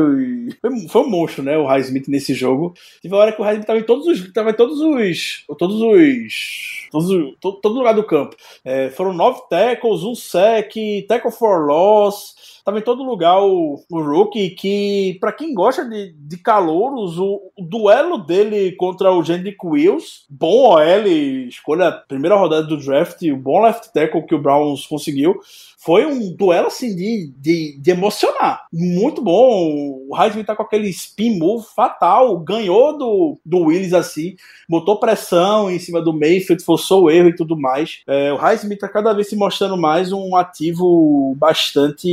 [0.61, 1.57] foi, foi um monstro, né?
[1.59, 2.75] O Highsmith nesse jogo.
[3.03, 4.33] Teve uma hora que o Highsmith tava em todos os.
[4.33, 5.45] Tava em todos os.
[5.59, 6.89] Todos os.
[6.91, 8.37] Todos, os- todo, todo lugar do campo.
[8.65, 10.73] É, foram nove tackles, um sec,
[11.09, 12.54] tackle for loss.
[12.65, 17.53] Tava em todo lugar o, o Rookie, que, pra quem gosta de, de calouros, o,
[17.57, 21.07] o duelo dele contra o Gendrick Wills, bom OL,
[21.47, 25.39] escolha primeira rodada do draft, o bom left tackle que o Browns conseguiu,
[25.85, 28.67] foi um duelo assim de, de, de emocionar.
[28.73, 30.01] Muito bom.
[30.09, 34.35] O Heisman tá com aquele spin move fatal, ganhou do, do Willis assim,
[34.67, 38.01] botou pressão em cima do Mayfield, forçou o erro e tudo mais.
[38.07, 42.09] É, o Highsmith tá cada vez se mostrando mais um ativo bastante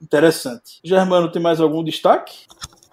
[0.00, 0.80] interessante.
[0.84, 2.46] Germano, tem mais algum destaque?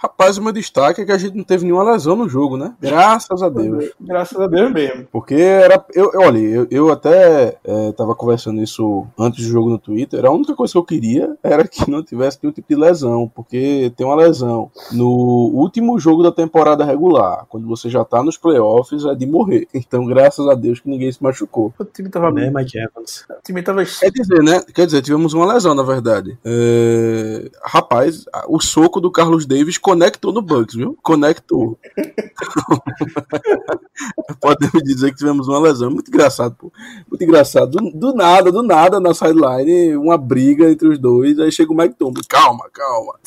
[0.06, 2.76] Rapaz, o meu destaque é que a gente não teve nenhuma lesão no jogo, né?
[2.80, 3.90] Graças a Deus.
[4.00, 5.08] Graças a Deus mesmo.
[5.12, 5.84] Porque era.
[5.96, 10.24] Eu, eu- olha, eu, eu até é, tava conversando isso antes do jogo no Twitter.
[10.24, 13.32] A única coisa que eu queria era que não tivesse nenhum tipo de lesão.
[13.34, 15.08] Porque tem uma lesão no
[15.54, 17.46] último jogo da temporada regular.
[17.50, 19.68] Quando você já tá nos playoffs, é de morrer.
[19.88, 21.74] Então, graças a Deus que ninguém se machucou.
[21.80, 23.24] O time tava, Né, Mike Evans?
[23.30, 24.62] o time tava Quer dizer, né?
[24.74, 26.38] Quer dizer, tivemos uma lesão, na verdade.
[26.44, 30.98] É, Rapaz, o soco do Carlos Davis conectou no Bucks, viu?
[31.02, 31.80] Conectou.
[34.42, 35.90] Podemos dizer que tivemos uma lesão.
[35.90, 36.70] Muito engraçado, pô.
[37.10, 37.72] Muito engraçado.
[37.72, 41.40] Do, do nada, do nada, na sideline, uma briga entre os dois.
[41.40, 42.22] Aí chega o Mike Tomlin.
[42.28, 43.18] Calma, calma.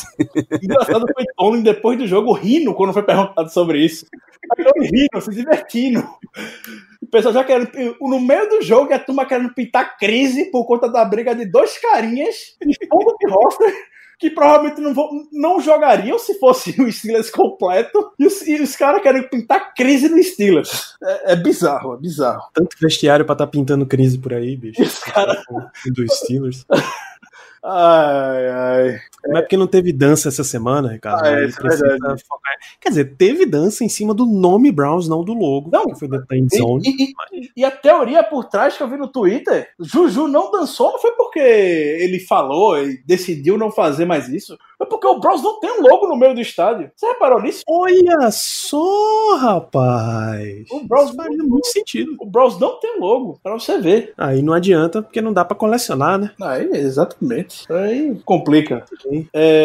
[0.63, 4.07] Engraçado foi Tomlin depois do jogo rindo quando foi perguntado sobre isso.
[4.57, 6.07] Aí Tomlin rindo, se divertindo.
[7.01, 7.71] O pessoal já querendo.
[8.01, 11.79] No meio do jogo, a turma querendo pintar crise por conta da briga de dois
[11.79, 13.73] carinhas de fundo de roster
[14.19, 18.13] que provavelmente não, vão, não jogariam se fosse o Steelers completo.
[18.19, 20.97] E os, e os caras querem pintar crise no Steelers.
[21.03, 22.43] É, é bizarro, é bizarro.
[22.53, 24.83] Tanto vestiário pra tá pintando crise por aí, bicho.
[24.83, 25.43] Os caras.
[25.95, 26.67] Do Steelers.
[27.64, 29.01] Ai, ai.
[29.27, 31.25] Mas é porque não teve dança essa semana, Ricardo.
[31.27, 32.23] Ah, é, isso é precisa verdade.
[32.27, 35.68] focar- Quer dizer, teve dança em cima do nome Browns, não do logo.
[35.73, 35.94] Não.
[35.97, 36.83] foi dentro da endzone.
[36.88, 40.99] E- e a teoria por trás que eu vi no Twitter, Juju não dançou, não
[41.01, 44.57] foi porque ele falou e decidiu não fazer mais isso.
[44.79, 46.91] Foi porque o Browns não tem um logo no meio do estádio.
[46.95, 47.62] Você reparou nisso?
[47.69, 50.71] Olha só, rapaz.
[50.71, 52.17] O Browns Isso faria muito sentido.
[52.21, 54.12] O Browns não tem logo, pra você ver.
[54.17, 56.31] Aí não adianta, porque não dá pra colecionar, né?
[56.41, 57.71] Aí, exatamente.
[57.73, 58.85] Aí complica.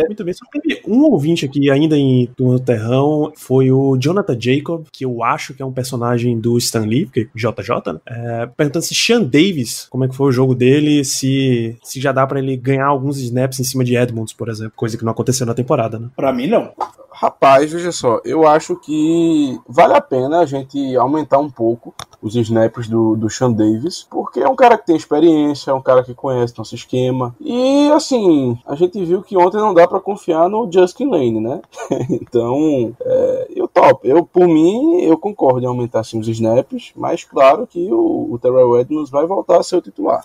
[0.07, 4.85] Muito bem, só teve um ouvinte aqui ainda em do Terrão, foi o Jonathan Jacob,
[4.91, 7.99] que eu acho que é um personagem do Stan Lee, porque JJ, né?
[8.07, 12.11] É, perguntando se Sean Davis, como é que foi o jogo dele, se, se já
[12.11, 15.11] dá pra ele ganhar alguns snaps em cima de Edmonds, por exemplo, coisa que não
[15.11, 16.09] aconteceu na temporada, né?
[16.15, 16.71] Pra mim, não.
[17.11, 22.35] Rapaz, veja só, eu acho que vale a pena a gente aumentar um pouco os
[22.35, 26.03] snaps do, do Sean Davis, porque é um cara que tem experiência, é um cara
[26.03, 27.35] que conhece nosso esquema.
[27.39, 31.61] E assim, a gente viu que ontem não dá pra confiar no Justin Lane, né?
[32.09, 33.47] então, é,
[33.83, 34.07] eu topo.
[34.07, 38.39] Eu, por mim, eu concordo em aumentar assim, os snaps, mas claro que o, o
[38.39, 40.23] Terrell Edmonds vai voltar a ser o titular.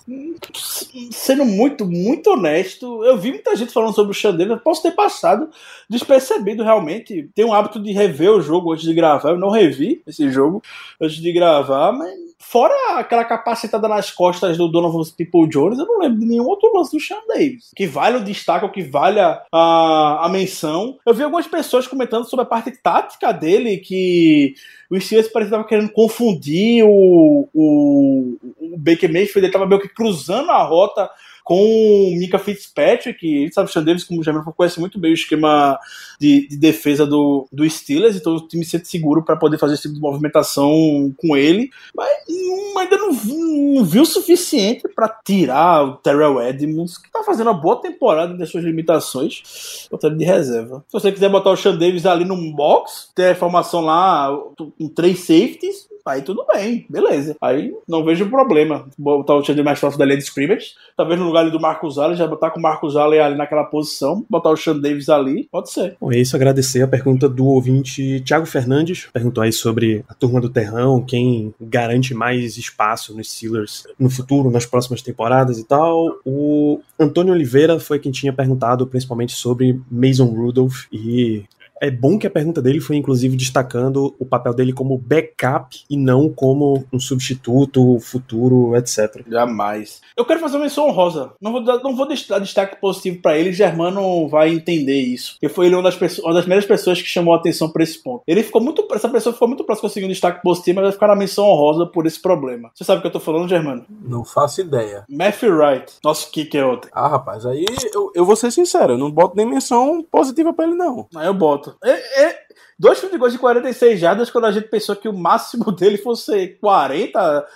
[1.10, 5.48] Sendo muito, muito honesto, eu vi muita gente falando sobre o eu posso ter passado
[5.88, 7.28] despercebido realmente.
[7.34, 10.62] Tenho um hábito de rever o jogo antes de gravar, eu não revi esse jogo
[11.00, 15.98] antes de gravar, mas fora aquela capacitada nas costas do Donovan People Jones, eu não
[15.98, 17.70] lembro de nenhum outro lance do Sean Davis.
[17.74, 20.98] Que vale o destaque, ou que vale a, a, a menção.
[21.04, 24.54] Eu vi algumas pessoas comentando sobre a parte tática dele, que
[24.90, 29.80] o Steelers parecia que estava querendo confundir o, o, o Baker Mayfield, ele estava meio
[29.80, 31.10] que cruzando a rota
[31.48, 35.14] com Mika Fitzpatrick, e sabe, o Sean Davis, como já me conhece muito bem o
[35.14, 35.80] esquema
[36.20, 39.72] de, de defesa do, do Steelers, então o time se sente seguro para poder fazer
[39.72, 40.70] esse tipo de movimentação
[41.16, 46.98] com ele, mas hum, ainda não, não viu o suficiente para tirar o Terrell Edmonds,
[46.98, 50.84] que tá fazendo uma boa temporada das suas limitações, botar ele de reserva.
[50.86, 54.86] Se você quiser botar o Sean Davis ali num box, ter a formação lá com
[54.86, 57.36] três safeties, Aí tudo bem, beleza.
[57.40, 58.88] Aí não vejo problema.
[58.98, 60.72] Botar o Chandler mais próximo da linha de scrimmage.
[60.96, 64.24] Talvez no lugar do Marcos Allen, já botar com o Marcos Allen ali naquela posição.
[64.28, 65.48] Botar o Sean Davis ali.
[65.52, 65.96] Pode ser.
[66.00, 70.40] Bom, é isso, agradecer a pergunta do ouvinte Thiago Fernandes, perguntou aí sobre a turma
[70.40, 76.18] do Terrão, quem garante mais espaço nos Steelers no futuro, nas próximas temporadas e tal.
[76.24, 81.44] O Antônio Oliveira foi quem tinha perguntado principalmente sobre Mason Rudolph e
[81.80, 85.96] é bom que a pergunta dele foi, inclusive, destacando o papel dele como backup e
[85.96, 89.22] não como um substituto futuro, etc.
[89.28, 90.00] Jamais.
[90.16, 91.32] Eu quero fazer uma menção honrosa.
[91.40, 93.52] Não vou, dar- não vou dar destaque positivo pra ele.
[93.52, 95.32] Germano vai entender isso.
[95.34, 97.82] Porque foi ele uma das, pessoas, uma das primeiras pessoas que chamou a atenção pra
[97.82, 98.22] esse ponto.
[98.26, 98.86] Ele ficou muito.
[98.92, 101.46] Essa pessoa ficou muito próxima de conseguir um destaque positivo, mas vai ficar na menção
[101.46, 102.70] honrosa por esse problema.
[102.74, 103.84] Você sabe o que eu tô falando, Germano?
[104.02, 105.04] Não faço ideia.
[105.08, 106.88] Matthew Wright, nosso kicker ontem.
[106.92, 107.64] Ah, rapaz, aí
[107.94, 111.06] eu, eu vou ser sincero, eu não boto nem menção positiva pra ele, não.
[111.14, 111.67] Aí eu boto.
[111.84, 112.38] É, é,
[112.78, 116.56] dois field goals de 46 jardas quando a gente pensou que o máximo dele fosse
[116.60, 117.46] 40.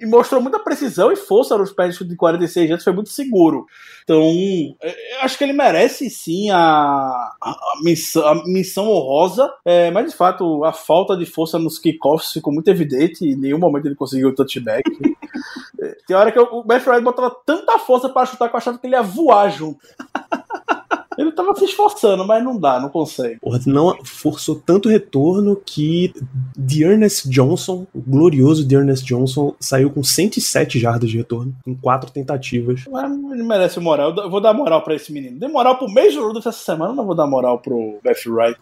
[0.00, 3.10] E mostrou muita precisão e força nos pés de chute de 46 jardas, foi muito
[3.10, 3.66] seguro.
[4.04, 4.22] Então,
[4.80, 10.08] é, acho que ele merece sim a, a, a missão, a missão honrosa, é, mas
[10.08, 13.24] de fato a falta de força nos kickoffs ficou muito evidente.
[13.24, 14.84] Em nenhum momento ele conseguiu o touchback.
[15.80, 18.58] É, Tem hora que o o Matt Ryan botava tanta força para chutar que eu
[18.58, 19.80] achava que ele ia voar junto.
[21.22, 23.38] Ele tava se esforçando, mas não dá, não consegue.
[23.40, 26.12] Porra, não forçou tanto retorno que
[26.56, 32.84] Dearness Johnson, o glorioso Dearness Johnson, saiu com 107 jardas de retorno em quatro tentativas.
[32.90, 34.14] Mas ele merece moral.
[34.16, 35.38] Eu vou dar moral pra esse menino.
[35.38, 38.58] Dei moral pro Major Rudolph essa semana, não vou dar moral pro Beth Wright.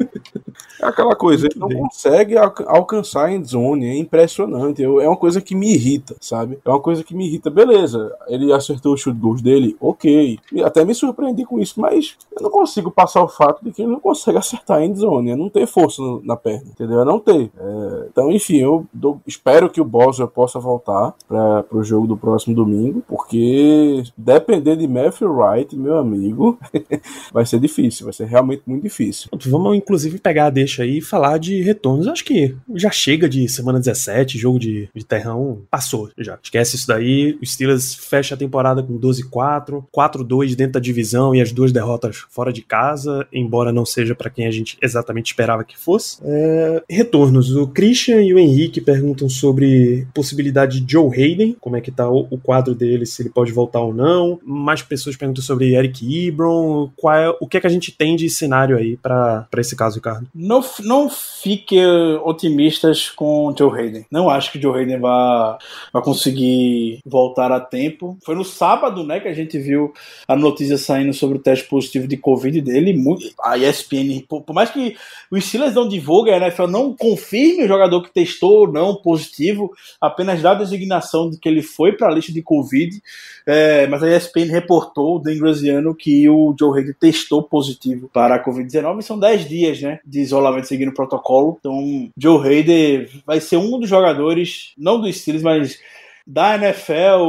[0.81, 1.79] É aquela coisa, ele não bem.
[1.79, 4.83] consegue alca- alcançar a endzone, é impressionante.
[4.83, 6.59] Eu- é uma coisa que me irrita, sabe?
[6.65, 7.51] É uma coisa que me irrita.
[7.51, 10.39] Beleza, ele acertou os chute gols dele, ok.
[10.53, 13.71] E Até me surpreendi com isso, mas eu não não consigo passar o fato de
[13.71, 17.01] que ele não consegue acertar a endzone, é não ter força na perna, entendeu?
[17.01, 17.51] É não ter.
[17.57, 18.87] É, então, enfim, eu
[19.27, 24.89] espero que o Boswell possa voltar para o jogo do próximo domingo, porque depender de
[24.89, 26.59] Matthew Wright, meu amigo,
[27.33, 29.31] vai ser difícil, vai ser realmente muito difícil.
[29.47, 32.09] Vamos, inclusive, pegar a deixa aí e falar de retornos.
[32.09, 36.39] Acho que já chega de semana 17, jogo de, de terrão, passou já.
[36.43, 37.39] Esquece isso daí.
[37.41, 42.25] O Steelers fecha a temporada com 12-4, 4-2 dentro da divisão e as duas derrotas
[42.31, 46.19] fora de casa, embora não seja para quem a gente exatamente esperava que fosse.
[46.25, 47.55] É, retornos.
[47.55, 52.09] O Christian e o Henrique perguntam sobre possibilidade de Joe Hayden, como é que tá
[52.09, 54.39] o, o quadro dele, se ele pode voltar ou não.
[54.45, 56.91] Mais pessoas perguntam sobre Eric Ebron.
[56.97, 59.97] Qual é, o que é que a gente tem de cenário aí para esse caso,
[59.97, 60.29] Ricardo?
[60.33, 64.07] Não, não fique eh, otimistas com Joe Hayden.
[64.11, 65.59] Não acho que Joe Hayden vai,
[65.93, 68.17] vai conseguir voltar a tempo.
[68.25, 69.93] Foi no sábado, né, que a gente viu
[70.29, 72.93] a notícia saindo sobre o teste positivo de Covid dele.
[72.93, 74.97] Muito, a ESPN, por, por mais que
[75.31, 79.71] o Steelers não divulgue, a NFL não confirme o jogador que testou ou não positivo,
[80.01, 83.01] apenas dá a designação de que ele foi para a lista de Covid.
[83.47, 88.37] É, mas a ESPN reportou, o Dan Graziano, que o Joe Hayden testou positivo para
[88.37, 91.57] a Covid-19 e são 10 dias né, de isolamento seguindo o protocolo.
[91.59, 95.79] Então, Joe Hayden vai ser um dos jogadores, não dos Steelers, mas
[96.27, 97.25] da NFL,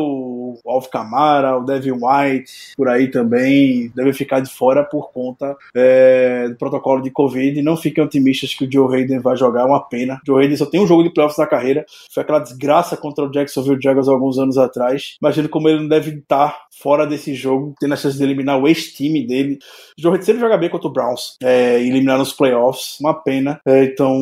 [0.63, 5.55] o Alf Kamara, o Devin White, por aí também, deve ficar de fora por conta
[5.75, 7.61] é, do protocolo de Covid.
[7.61, 10.19] Não fiquem otimistas que o Joe Hayden vai jogar, é uma pena.
[10.23, 13.25] O Joe Hayden só tem um jogo de playoffs na carreira, foi aquela desgraça contra
[13.25, 15.17] o Jacksonville Jaguars alguns anos atrás.
[15.21, 18.67] Imagino como ele não deve estar fora desse jogo, tendo a chance de eliminar o
[18.67, 19.59] ex-time dele.
[19.97, 23.59] O Joe Hayden sempre joga bem contra o Browns, é, eliminar nos playoffs, uma pena.
[23.65, 24.19] É, então,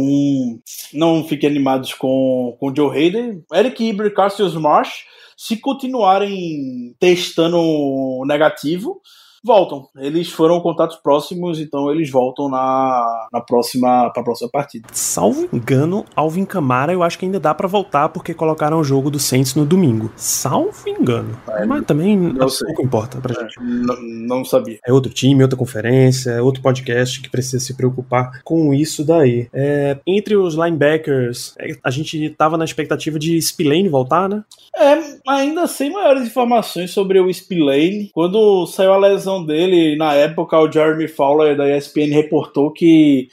[0.93, 3.43] não fiquem animados com, com o Joe Hayden.
[3.53, 5.05] Eric Ibra e Cassius Marsh,
[5.39, 9.01] se continuarem testando negativo,
[9.43, 9.87] voltam.
[9.97, 14.87] Eles foram contatos próximos, então eles voltam na, na próxima para a próxima partida.
[14.91, 19.09] Salvo engano, Alvin Kamara eu acho que ainda dá pra voltar porque colocaram o jogo
[19.09, 20.11] do Saints no domingo.
[20.15, 21.37] Salvo engano.
[21.67, 23.59] Mas também pouco importa pra gente.
[23.59, 24.79] Não, não sabia.
[24.85, 29.47] É outro time, outra conferência, é outro podcast que precisa se preocupar com isso daí.
[29.53, 34.43] É, entre os linebackers, é, a gente tava na expectativa de Spillane voltar, né?
[34.75, 34.97] É,
[35.27, 38.09] ainda sem maiores informações sobre o Spillane.
[38.13, 43.29] Quando saiu a lesão dele, na época, o Jeremy Fowler da ESPN reportou que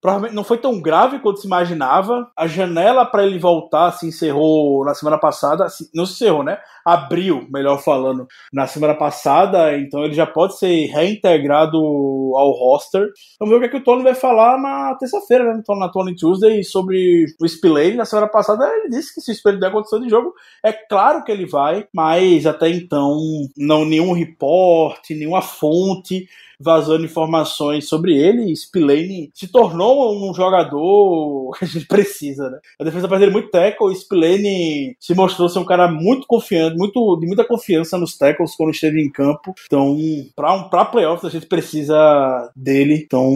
[0.00, 2.30] provavelmente não foi tão grave quanto se imaginava.
[2.36, 5.68] A janela para ele voltar se encerrou na semana passada.
[5.68, 6.58] se- Não se encerrou, né?
[6.84, 9.76] Abriu, melhor falando, na semana passada.
[9.76, 13.06] Então ele já pode ser reintegrado ao roster.
[13.38, 15.62] Vamos ver o que, é que o Tony vai falar na terça-feira, né?
[15.78, 17.94] Na Tony Tuesday, sobre o Spillane.
[17.96, 20.32] Na semana passada ele disse que se o Spillane der condição de jogo,
[20.64, 23.16] é claro que ele vai, mas até então
[23.56, 26.26] não nenhum reporte, nenhuma fonte
[26.60, 28.54] vazando informações sobre ele.
[28.54, 32.58] Spillane se tornou um jogador que a gente precisa, né?
[32.78, 33.94] A defesa faz dele muito tackle.
[33.94, 38.70] Spillane se mostrou ser um cara muito confiante, muito, de muita confiança nos tackles quando
[38.70, 39.54] esteve em campo.
[39.66, 39.96] Então,
[40.36, 43.02] para um, pra playoffs, a gente precisa dele.
[43.04, 43.30] Então.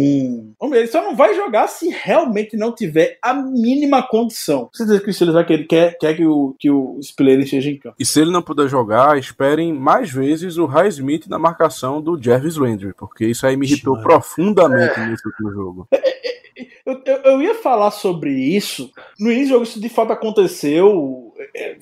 [0.74, 4.66] Ele só não vai jogar se realmente não tiver a mínima condição.
[4.66, 7.70] Com certeza que o Steelers vai querer, quer, quer que o, que o Spillane esteja
[7.70, 7.96] em campo.
[7.98, 12.20] E se ele não puder jogar, esperem mais vezes o High Smith na marcação do
[12.20, 14.04] Jarvis Landry, porque isso aí me irritou Mano.
[14.06, 15.88] profundamente nesse último jogo.
[16.86, 18.92] Eu, eu, eu ia falar sobre isso.
[19.18, 21.32] No início do jogo, isso de fato aconteceu.
[21.54, 21.78] É, é,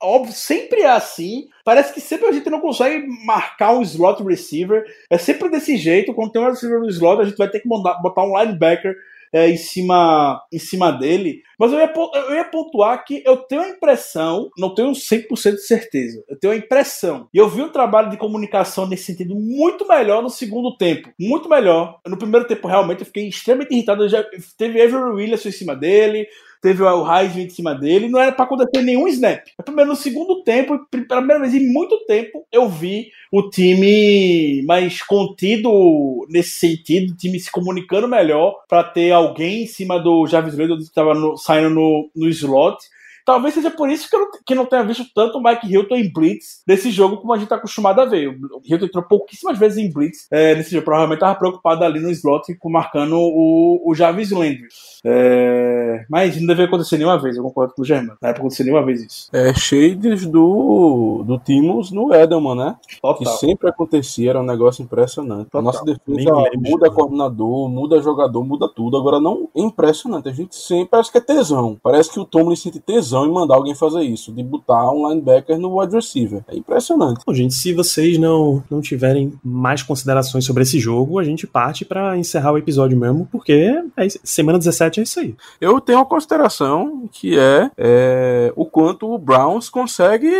[0.00, 1.48] óbvio, sempre é assim.
[1.64, 4.84] Parece que sempre a gente não consegue marcar um slot receiver.
[5.10, 6.14] É sempre desse jeito.
[6.14, 8.94] Quando tem um receiver no slot, a gente vai ter que mandar, botar um linebacker
[9.34, 11.42] é, em, cima, em cima dele.
[11.58, 11.92] Mas eu ia,
[12.28, 16.52] eu ia pontuar que eu tenho a impressão, não tenho 100% de certeza, eu tenho
[16.52, 17.28] a impressão.
[17.34, 21.10] E eu vi um trabalho de comunicação nesse sentido muito melhor no segundo tempo.
[21.18, 21.98] Muito melhor.
[22.06, 24.04] No primeiro tempo, realmente, eu fiquei extremamente irritado.
[24.04, 24.24] Eu Já,
[24.56, 26.28] teve Avery Williams em cima dele,
[26.64, 29.44] teve o Heisman em cima dele, não era pra acontecer nenhum snap.
[29.58, 34.62] Mas primeiro, no segundo tempo, pela primeira vez em muito tempo, eu vi o time
[34.66, 40.26] mais contido nesse sentido, o time se comunicando melhor pra ter alguém em cima do
[40.26, 42.78] Jarvis Landry que estava saindo no, no slot.
[43.24, 45.96] Talvez seja por isso que eu não, que não tenha visto tanto o Mike Hilton
[45.96, 48.28] em Blitz nesse jogo como a gente está acostumado a ver.
[48.28, 50.84] O Hilton entrou pouquíssimas vezes em Blitz é, nesse jogo.
[50.84, 54.68] Provavelmente estava preocupado ali no slot com- marcando o, o Jarvis Landry.
[55.06, 58.18] É, mas não deve acontecer nenhuma vez, eu concordo com o Germano.
[58.20, 59.28] Não era pra acontecer nenhuma vez isso.
[59.32, 62.76] É shades do, do Timos no Edelman, né?
[62.86, 63.32] Que Total.
[63.38, 65.46] sempre acontecia, era um negócio impressionante.
[65.46, 65.60] Total.
[65.60, 68.96] A nossa defesa Nem muda coordenador, muda jogador, muda tudo.
[68.96, 70.28] Agora não é impressionante.
[70.28, 71.78] A gente sempre parece que é tesão.
[71.82, 75.58] Parece que o Tomlin sente tesão em mandar alguém fazer isso, de botar um linebacker
[75.58, 76.42] no wide receiver.
[76.48, 77.22] É impressionante.
[77.26, 81.84] Bom, gente, se vocês não, não tiverem mais considerações sobre esse jogo, a gente parte
[81.84, 85.34] para encerrar o episódio mesmo, porque é, semana 17 é isso aí.
[85.60, 90.30] Eu tenho uma consideração que é, é, o quanto o Browns consegue,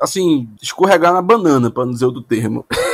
[0.00, 2.64] assim, escorregar na banana, para não dizer outro termo.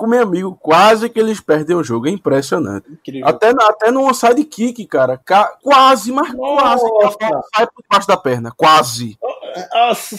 [0.00, 2.08] Com meu amigo, quase que eles perdem o jogo.
[2.08, 2.90] É impressionante.
[2.90, 3.28] Incrível.
[3.28, 5.20] Até, na- até no onside kick, cara.
[5.22, 6.84] Ca- quase, mas quase.
[6.84, 7.18] Nossa.
[7.18, 8.50] bola sai por debaixo da perna.
[8.56, 9.18] Quase.
[9.74, 10.16] Nossa.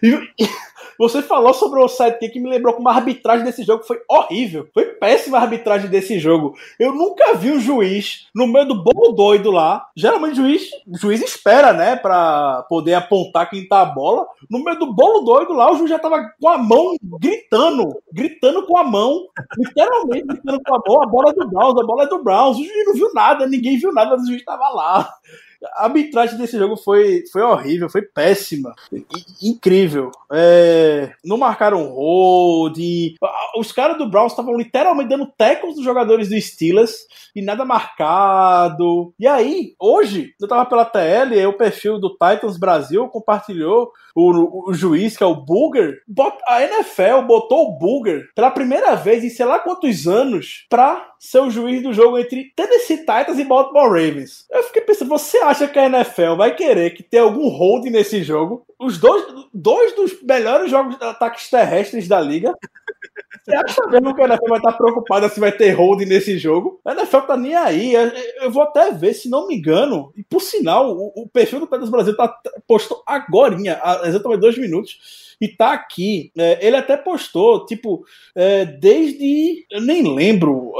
[0.98, 4.68] Você falou sobre o sidekick que me lembrou como a arbitragem desse jogo foi horrível.
[4.74, 6.54] Foi péssima a arbitragem desse jogo.
[6.78, 9.86] Eu nunca vi um juiz no meio do bolo doido lá.
[9.96, 14.26] Geralmente o juiz, o juiz espera, né, pra poder apontar quem tá a bola.
[14.50, 18.66] No meio do bolo doido lá, o juiz já tava com a mão gritando, gritando
[18.66, 19.26] com a mão,
[19.56, 21.02] literalmente gritando com a mão.
[21.02, 22.58] A bola é do Browns, a bola é do Browns.
[22.58, 25.08] O juiz não viu nada, ninguém viu nada, o juiz tava lá.
[25.74, 28.74] A arbitragem desse jogo foi, foi horrível, foi péssima.
[28.92, 29.04] I-
[29.42, 30.10] incrível.
[30.32, 32.78] É, não marcaram hold.
[33.56, 39.12] Os caras do Browns estavam literalmente dando tackles dos jogadores do Steelers e nada marcado.
[39.18, 44.74] E aí, hoje, eu tava pela TL, o perfil do Titans Brasil compartilhou o, o
[44.74, 45.34] juiz, que é o.
[46.06, 51.12] Bot- A NFL botou o Booger pela primeira vez em sei lá quantos anos pra
[51.18, 54.44] ser o juiz do jogo entre Tennessee Titans e Baltimore Ravens.
[54.50, 58.22] Eu fiquei pensando, você acha que a NFL vai querer que tenha algum hold nesse
[58.22, 58.64] jogo?
[58.78, 62.54] Os dois, dois dos melhores jogos de ataques terrestres da liga.
[63.44, 66.80] Você acha mesmo que a NFL vai estar preocupada se vai ter hold nesse jogo?
[66.84, 67.94] A NFL tá nem aí.
[67.94, 68.12] Eu-
[68.42, 70.12] Eu vou até ver, se não me engano.
[70.16, 72.32] E por sinal, o, o perfil do Titans Brasil tá,
[72.66, 75.27] postou agorinha, há exatamente dois minutos.
[75.40, 76.32] E tá aqui.
[76.36, 79.66] É, ele até postou, tipo, é, desde.
[79.70, 80.72] Eu nem lembro.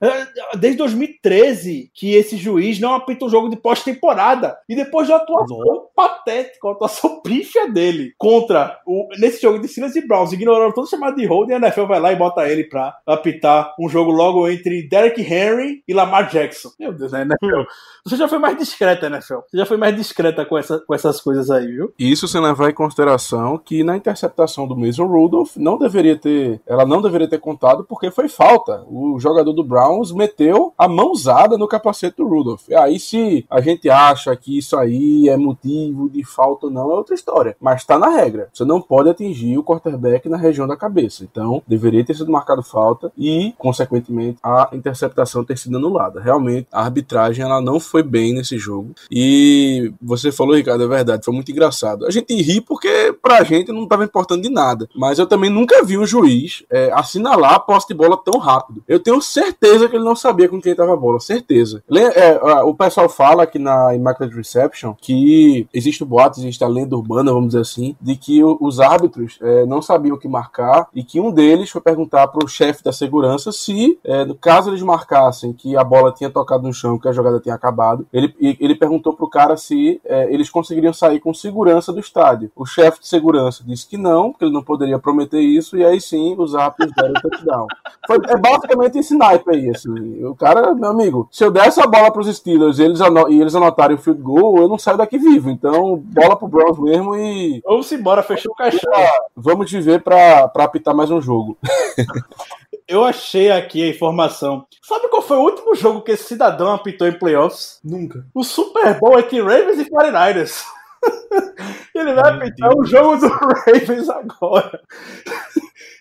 [0.00, 0.26] é,
[0.58, 4.58] desde 2013 que esse juiz não apita um jogo de pós-temporada.
[4.68, 9.68] E depois de uma atuação patética, uma atuação pífia dele contra o, nesse jogo de
[9.68, 12.48] Steelers e Browns, ignorando todo chamado de hold, e a NFL vai lá e bota
[12.48, 16.70] ele pra apitar um jogo logo entre Derrick Henry e Lamar Jackson.
[16.78, 17.62] Meu Deus, né, NFL?
[18.04, 19.40] Você já foi mais discreta, NFL.
[19.48, 21.92] Você já foi mais discreta com, essa, com essas coisas aí, viu?
[21.98, 26.84] Isso sem levar em consideração que na interceptação do Mason Rudolph não deveria ter, ela
[26.84, 28.84] não deveria ter contado porque foi falta.
[28.88, 32.68] O jogador do Browns meteu a mão usada no capacete do Rudolph.
[32.68, 36.90] E aí se a gente acha que isso aí é motivo de falta ou não
[36.90, 38.48] é outra história, mas tá na regra.
[38.52, 41.24] Você não pode atingir o quarterback na região da cabeça.
[41.24, 46.20] Então, deveria ter sido marcado falta e, consequentemente, a interceptação ter sido anulada.
[46.20, 48.92] Realmente, a arbitragem ela não foi bem nesse jogo.
[49.10, 52.06] E você falou, Ricardo, é verdade, foi muito engraçado.
[52.06, 54.88] A gente ri porque pra gente não estava importando de nada.
[54.94, 58.82] Mas eu também nunca vi um juiz é, assinalar a posse de bola tão rápido.
[58.86, 61.82] Eu tenho certeza que ele não sabia com quem estava a bola, certeza.
[61.90, 66.96] É, o pessoal fala aqui na Immaculate Reception que existe o boato, existe a lenda
[66.96, 70.88] urbana, vamos dizer assim, de que o- os árbitros é, não sabiam o que marcar
[70.94, 74.70] e que um deles foi perguntar para o chefe da segurança se, é, no caso
[74.70, 78.34] eles marcassem que a bola tinha tocado no chão, que a jogada tinha acabado, ele,
[78.40, 82.50] ele perguntou pro cara se é, eles conseguiriam sair com segurança do estádio.
[82.56, 83.29] O chefe de segurança
[83.64, 87.12] disse que não, que ele não poderia prometer isso, e aí sim os árbitros deram
[87.12, 87.66] o touchdown.
[88.06, 90.24] Foi, é basicamente esse naipe aí, assim.
[90.24, 93.54] O cara, meu amigo, se eu der essa bola pros Steelers e eles, e eles
[93.54, 95.50] anotarem o field goal, eu não saio daqui vivo.
[95.50, 98.90] Então, bola pro Browns mesmo e Vamos embora, fechou o caixão.
[99.36, 101.56] vamos viver pra, pra apitar mais um jogo.
[102.90, 104.66] Eu achei aqui a informação.
[104.82, 107.78] Sabe qual foi o último jogo que esse cidadão apitou em playoffs?
[107.84, 108.26] Nunca.
[108.34, 110.64] O Super Bowl entre Ravens e 49ers.
[111.94, 113.28] Ele vai apitar o jogo do
[113.66, 114.80] Ravens agora.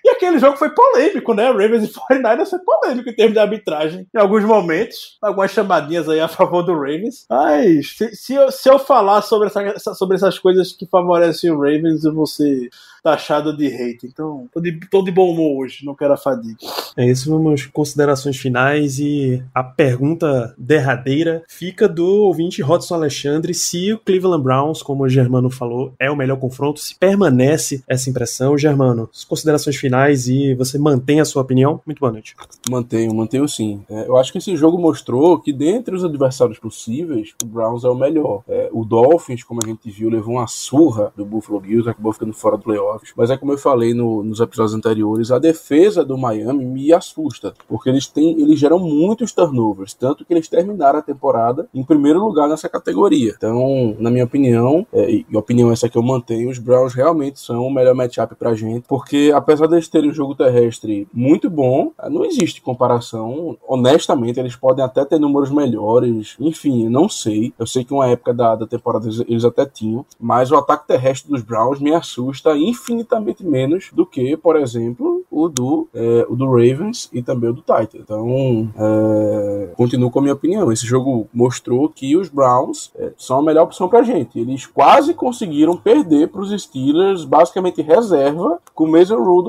[0.03, 1.47] E aquele jogo foi polêmico, né?
[1.47, 4.07] Ravens e 49ers foi polêmico em termos de arbitragem.
[4.13, 7.25] Em alguns momentos, algumas chamadinhas aí a favor do Ravens.
[7.29, 11.55] Mas se, se eu, se eu falar sobre, essa- sobre essas coisas que favorecem o
[11.59, 12.69] Ravens, eu vou ser
[13.03, 14.05] taxado de hate.
[14.07, 16.57] Então, tô de, tô de bom humor hoje, não quero a fadiga.
[16.97, 23.93] É isso, vamos considerações finais e a pergunta derradeira fica do ouvinte Rodson Alexandre se
[23.93, 28.57] o Cleveland Browns, como o Germano falou, é o melhor confronto, se permanece essa impressão.
[28.57, 29.23] Germano, as
[29.69, 31.79] considerações finais e você mantém a sua opinião?
[31.85, 32.35] Muito boa noite.
[32.69, 33.81] Mantenho, mantenho sim.
[33.89, 37.89] É, eu acho que esse jogo mostrou que dentre os adversários possíveis, o Browns é
[37.89, 38.41] o melhor.
[38.47, 42.33] É, o Dolphins, como a gente viu, levou uma surra do Buffalo Bills, acabou ficando
[42.33, 43.13] fora do playoffs.
[43.15, 47.53] Mas é como eu falei no- nos episódios anteriores, a defesa do Miami me assusta,
[47.67, 52.19] porque eles têm, eles geram muitos turnovers, tanto que eles terminaram a temporada em primeiro
[52.19, 53.33] lugar nessa categoria.
[53.35, 57.65] Então, na minha opinião, é, e opinião essa que eu mantenho, os Browns realmente são
[57.65, 61.91] o melhor matchup pra gente, porque apesar apesar deles terem um jogo terrestre muito bom,
[62.09, 63.57] não existe comparação.
[63.67, 66.35] Honestamente, eles podem até ter números melhores.
[66.39, 67.53] Enfim, não sei.
[67.59, 71.29] Eu sei que uma época da, da temporada eles até tinham, mas o ataque terrestre
[71.29, 76.45] dos Browns me assusta infinitamente menos do que, por exemplo, o do, é, o do
[76.45, 78.01] Ravens e também o do Titans.
[78.01, 80.71] Então, é, continuo com a minha opinião.
[80.71, 84.39] Esse jogo mostrou que os Browns é, são a melhor opção pra gente.
[84.39, 89.48] Eles quase conseguiram perder para os Steelers, basicamente reserva, com o Mason Rudolph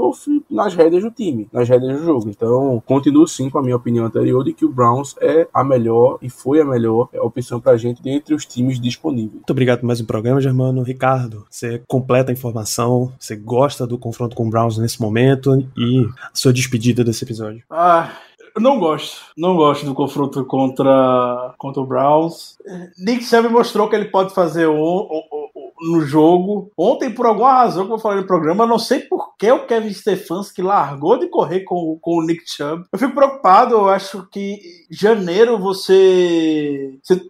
[0.50, 2.28] nas rédeas do time, nas rédeas do jogo.
[2.28, 6.18] Então, continuo sim com a minha opinião anterior de que o Browns é a melhor
[6.22, 9.34] e foi a melhor opção pra gente dentre os times disponíveis.
[9.34, 10.82] Muito obrigado por mais um programa, Germano.
[10.82, 16.06] Ricardo, você completa a informação, você gosta do confronto com o Browns nesse momento e
[16.22, 17.62] a sua despedida desse episódio.
[17.70, 18.10] Ah,
[18.54, 19.20] eu não gosto.
[19.36, 22.58] Não gosto do confronto contra, contra o Browns.
[22.98, 25.39] Nick Chubb mostrou que ele pode fazer o, o, o,
[25.80, 26.70] no jogo.
[26.76, 29.66] Ontem, por alguma razão, como eu falei no programa, eu não sei por que o
[29.66, 32.84] Kevin Stefanski largou de correr com, com o Nick Chubb.
[32.92, 34.58] Eu fico preocupado, eu acho que
[34.90, 37.20] janeiro você, você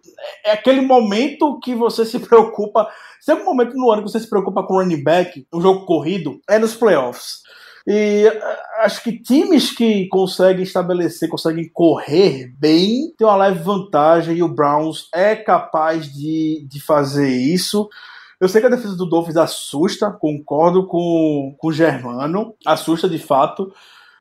[0.45, 2.87] é aquele momento que você se preocupa.
[3.19, 5.85] Se é um momento no ano que você se preocupa com running back, um jogo
[5.85, 7.41] corrido, é nos playoffs.
[7.87, 8.25] E
[8.81, 14.47] acho que times que conseguem estabelecer, conseguem correr bem, tem uma leve vantagem e o
[14.47, 17.89] Browns é capaz de, de fazer isso.
[18.41, 23.19] Eu sei que a defesa do Dolphins assusta, concordo com, com o Germano, assusta de
[23.19, 23.71] fato,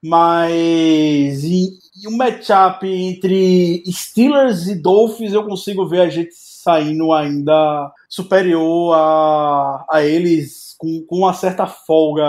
[0.05, 7.14] mas e, e um matchup entre Steelers e Dolphins eu consigo ver a gente saindo
[7.14, 12.24] ainda superior a, a eles com, com uma certa folga,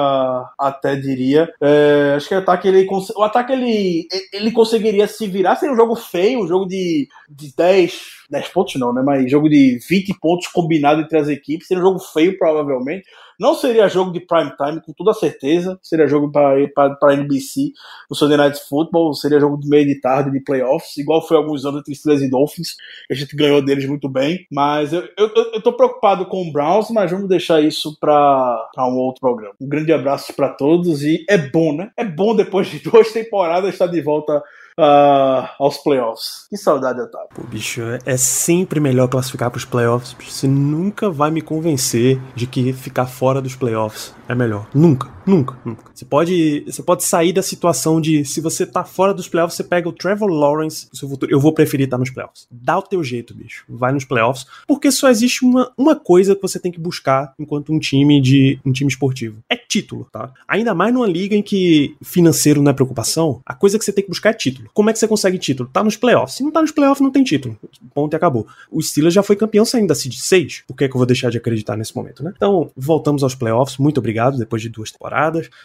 [0.60, 1.50] até diria.
[1.62, 2.86] É, acho que o ataque ele,
[3.16, 7.56] o ataque ele, ele conseguiria se virar sem um jogo feio, um jogo de, de
[7.56, 7.94] 10,
[8.30, 9.02] 10 pontos não, né?
[9.06, 11.66] Mas jogo de 20 pontos combinado entre as equipes.
[11.66, 13.06] Seria um jogo feio, provavelmente.
[13.42, 15.80] Não seria jogo de prime time, com toda certeza.
[15.82, 17.72] Seria jogo para NBC
[18.08, 19.16] no Sunday Night Football.
[19.16, 20.96] Seria jogo de meio de tarde, de playoffs.
[20.98, 22.76] Igual foi alguns anos entre Steelers e Dolphins.
[23.10, 24.46] A gente ganhou deles muito bem.
[24.52, 28.98] Mas eu, eu, eu tô preocupado com o Browns, mas vamos deixar isso para um
[28.98, 29.56] outro programa.
[29.60, 31.90] Um grande abraço para todos e é bom, né?
[31.98, 34.40] É bom depois de duas temporadas estar de volta
[34.82, 36.48] uh, aos playoffs.
[36.50, 37.28] Que saudade eu tava.
[37.34, 40.16] Pô, bicho, é sempre melhor classificar para os playoffs.
[40.20, 44.66] Você nunca vai me convencer de que ficar fora dos playoffs é melhor.
[44.74, 45.92] Nunca, nunca, nunca.
[45.94, 49.64] Você pode, você pode sair da situação de se você tá fora dos playoffs, você
[49.64, 51.32] pega o Trevor Lawrence no seu futuro.
[51.32, 52.48] Eu vou preferir estar nos playoffs.
[52.50, 53.66] Dá o teu jeito, bicho.
[53.68, 57.74] Vai nos playoffs, porque só existe uma, uma coisa que você tem que buscar enquanto
[57.74, 59.40] um time de um time esportivo.
[59.50, 60.32] É título, tá?
[60.48, 64.04] Ainda mais numa liga em que financeiro não é preocupação, a coisa que você tem
[64.04, 64.70] que buscar é título.
[64.74, 65.70] Como é que você consegue título?
[65.72, 66.38] Tá nos playoffs.
[66.38, 67.58] Se não tá nos playoffs, não tem título.
[67.94, 68.48] Ponto e acabou.
[68.70, 70.64] O Steelers já foi campeão saindo da Seed 6.
[70.68, 72.34] Por que, é que eu vou deixar de acreditar nesse momento, né?
[72.36, 73.78] Então, voltamos aos playoffs.
[73.78, 75.12] Muito obrigado depois de duas temporadas.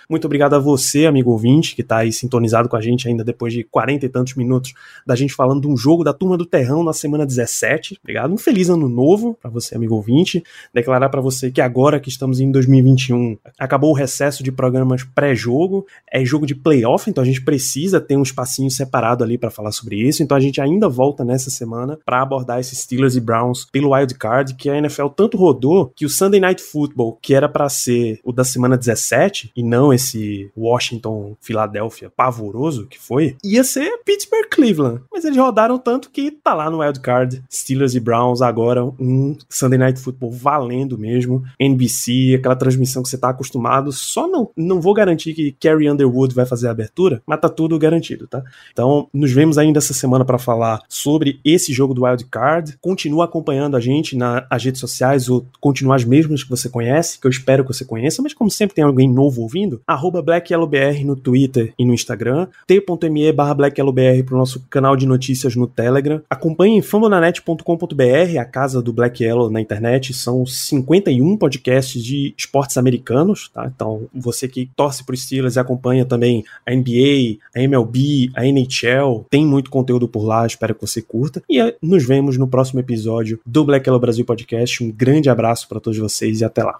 [0.08, 3.52] Muito obrigado a você, amigo ouvinte, que tá aí sintonizado com a gente ainda depois
[3.52, 4.72] de 40 e tantos minutos
[5.06, 7.98] da gente falando de um jogo da Turma do Terrão na semana 17.
[8.02, 8.32] Obrigado.
[8.32, 10.42] Um feliz ano novo para você, amigo ouvinte.
[10.74, 15.86] Declarar para você que agora que estamos em 2021, acabou o recesso de programas pré-jogo,
[16.10, 19.72] é jogo de playoff, então a gente precisa ter um espacinho separado ali para falar
[19.72, 20.22] sobre isso.
[20.22, 24.14] Então a gente ainda volta nessa semana para abordar esses Steelers e Browns pelo wild
[24.14, 28.20] card, que a NFL tanto rodou que o Sunday Night Football, que era para ser
[28.24, 34.48] o da semana 17 e não esse Washington Filadélfia pavoroso que foi, ia ser Pittsburgh
[34.50, 35.02] Cleveland.
[35.12, 39.36] Mas eles rodaram tanto que tá lá no wild card Steelers e Browns agora um
[39.48, 43.92] Sunday Night Football valendo mesmo, NBC, aquela transmissão que você tá acostumado.
[43.92, 47.78] Só não não vou garantir que Carrie Underwood vai fazer a abertura, mas tá tudo
[47.78, 48.42] garantido, tá?
[48.72, 52.76] Então, nos vemos ainda essa semana para falar sobre esse jogo do wild card.
[52.80, 57.26] Continua acompanhando a gente nas redes sociais ou continuar as mesmas que você conhece, que
[57.26, 61.16] eu espero que você conheça, mas como sempre tem alguém novo ouvindo, arroba BlackYellowBR no
[61.16, 66.22] Twitter e no Instagram, t.me barra BlackYellowBR pro nosso canal de notícias no Telegram.
[66.28, 70.12] Acompanhe famonanet.com.br, a casa do Black Yellow na internet.
[70.14, 73.70] São 51 podcasts de esportes americanos, tá?
[73.74, 79.26] Então, você que torce pro Steelers e acompanha também a NBA, a MLB, a NHL,
[79.30, 81.42] tem muito conteúdo por lá, espero que você curta.
[81.48, 84.82] E eh, nos vemos no próximo episódio do Black Yellow Brasil Podcast.
[84.82, 86.78] Um grande abraço para todos vocês e até lá.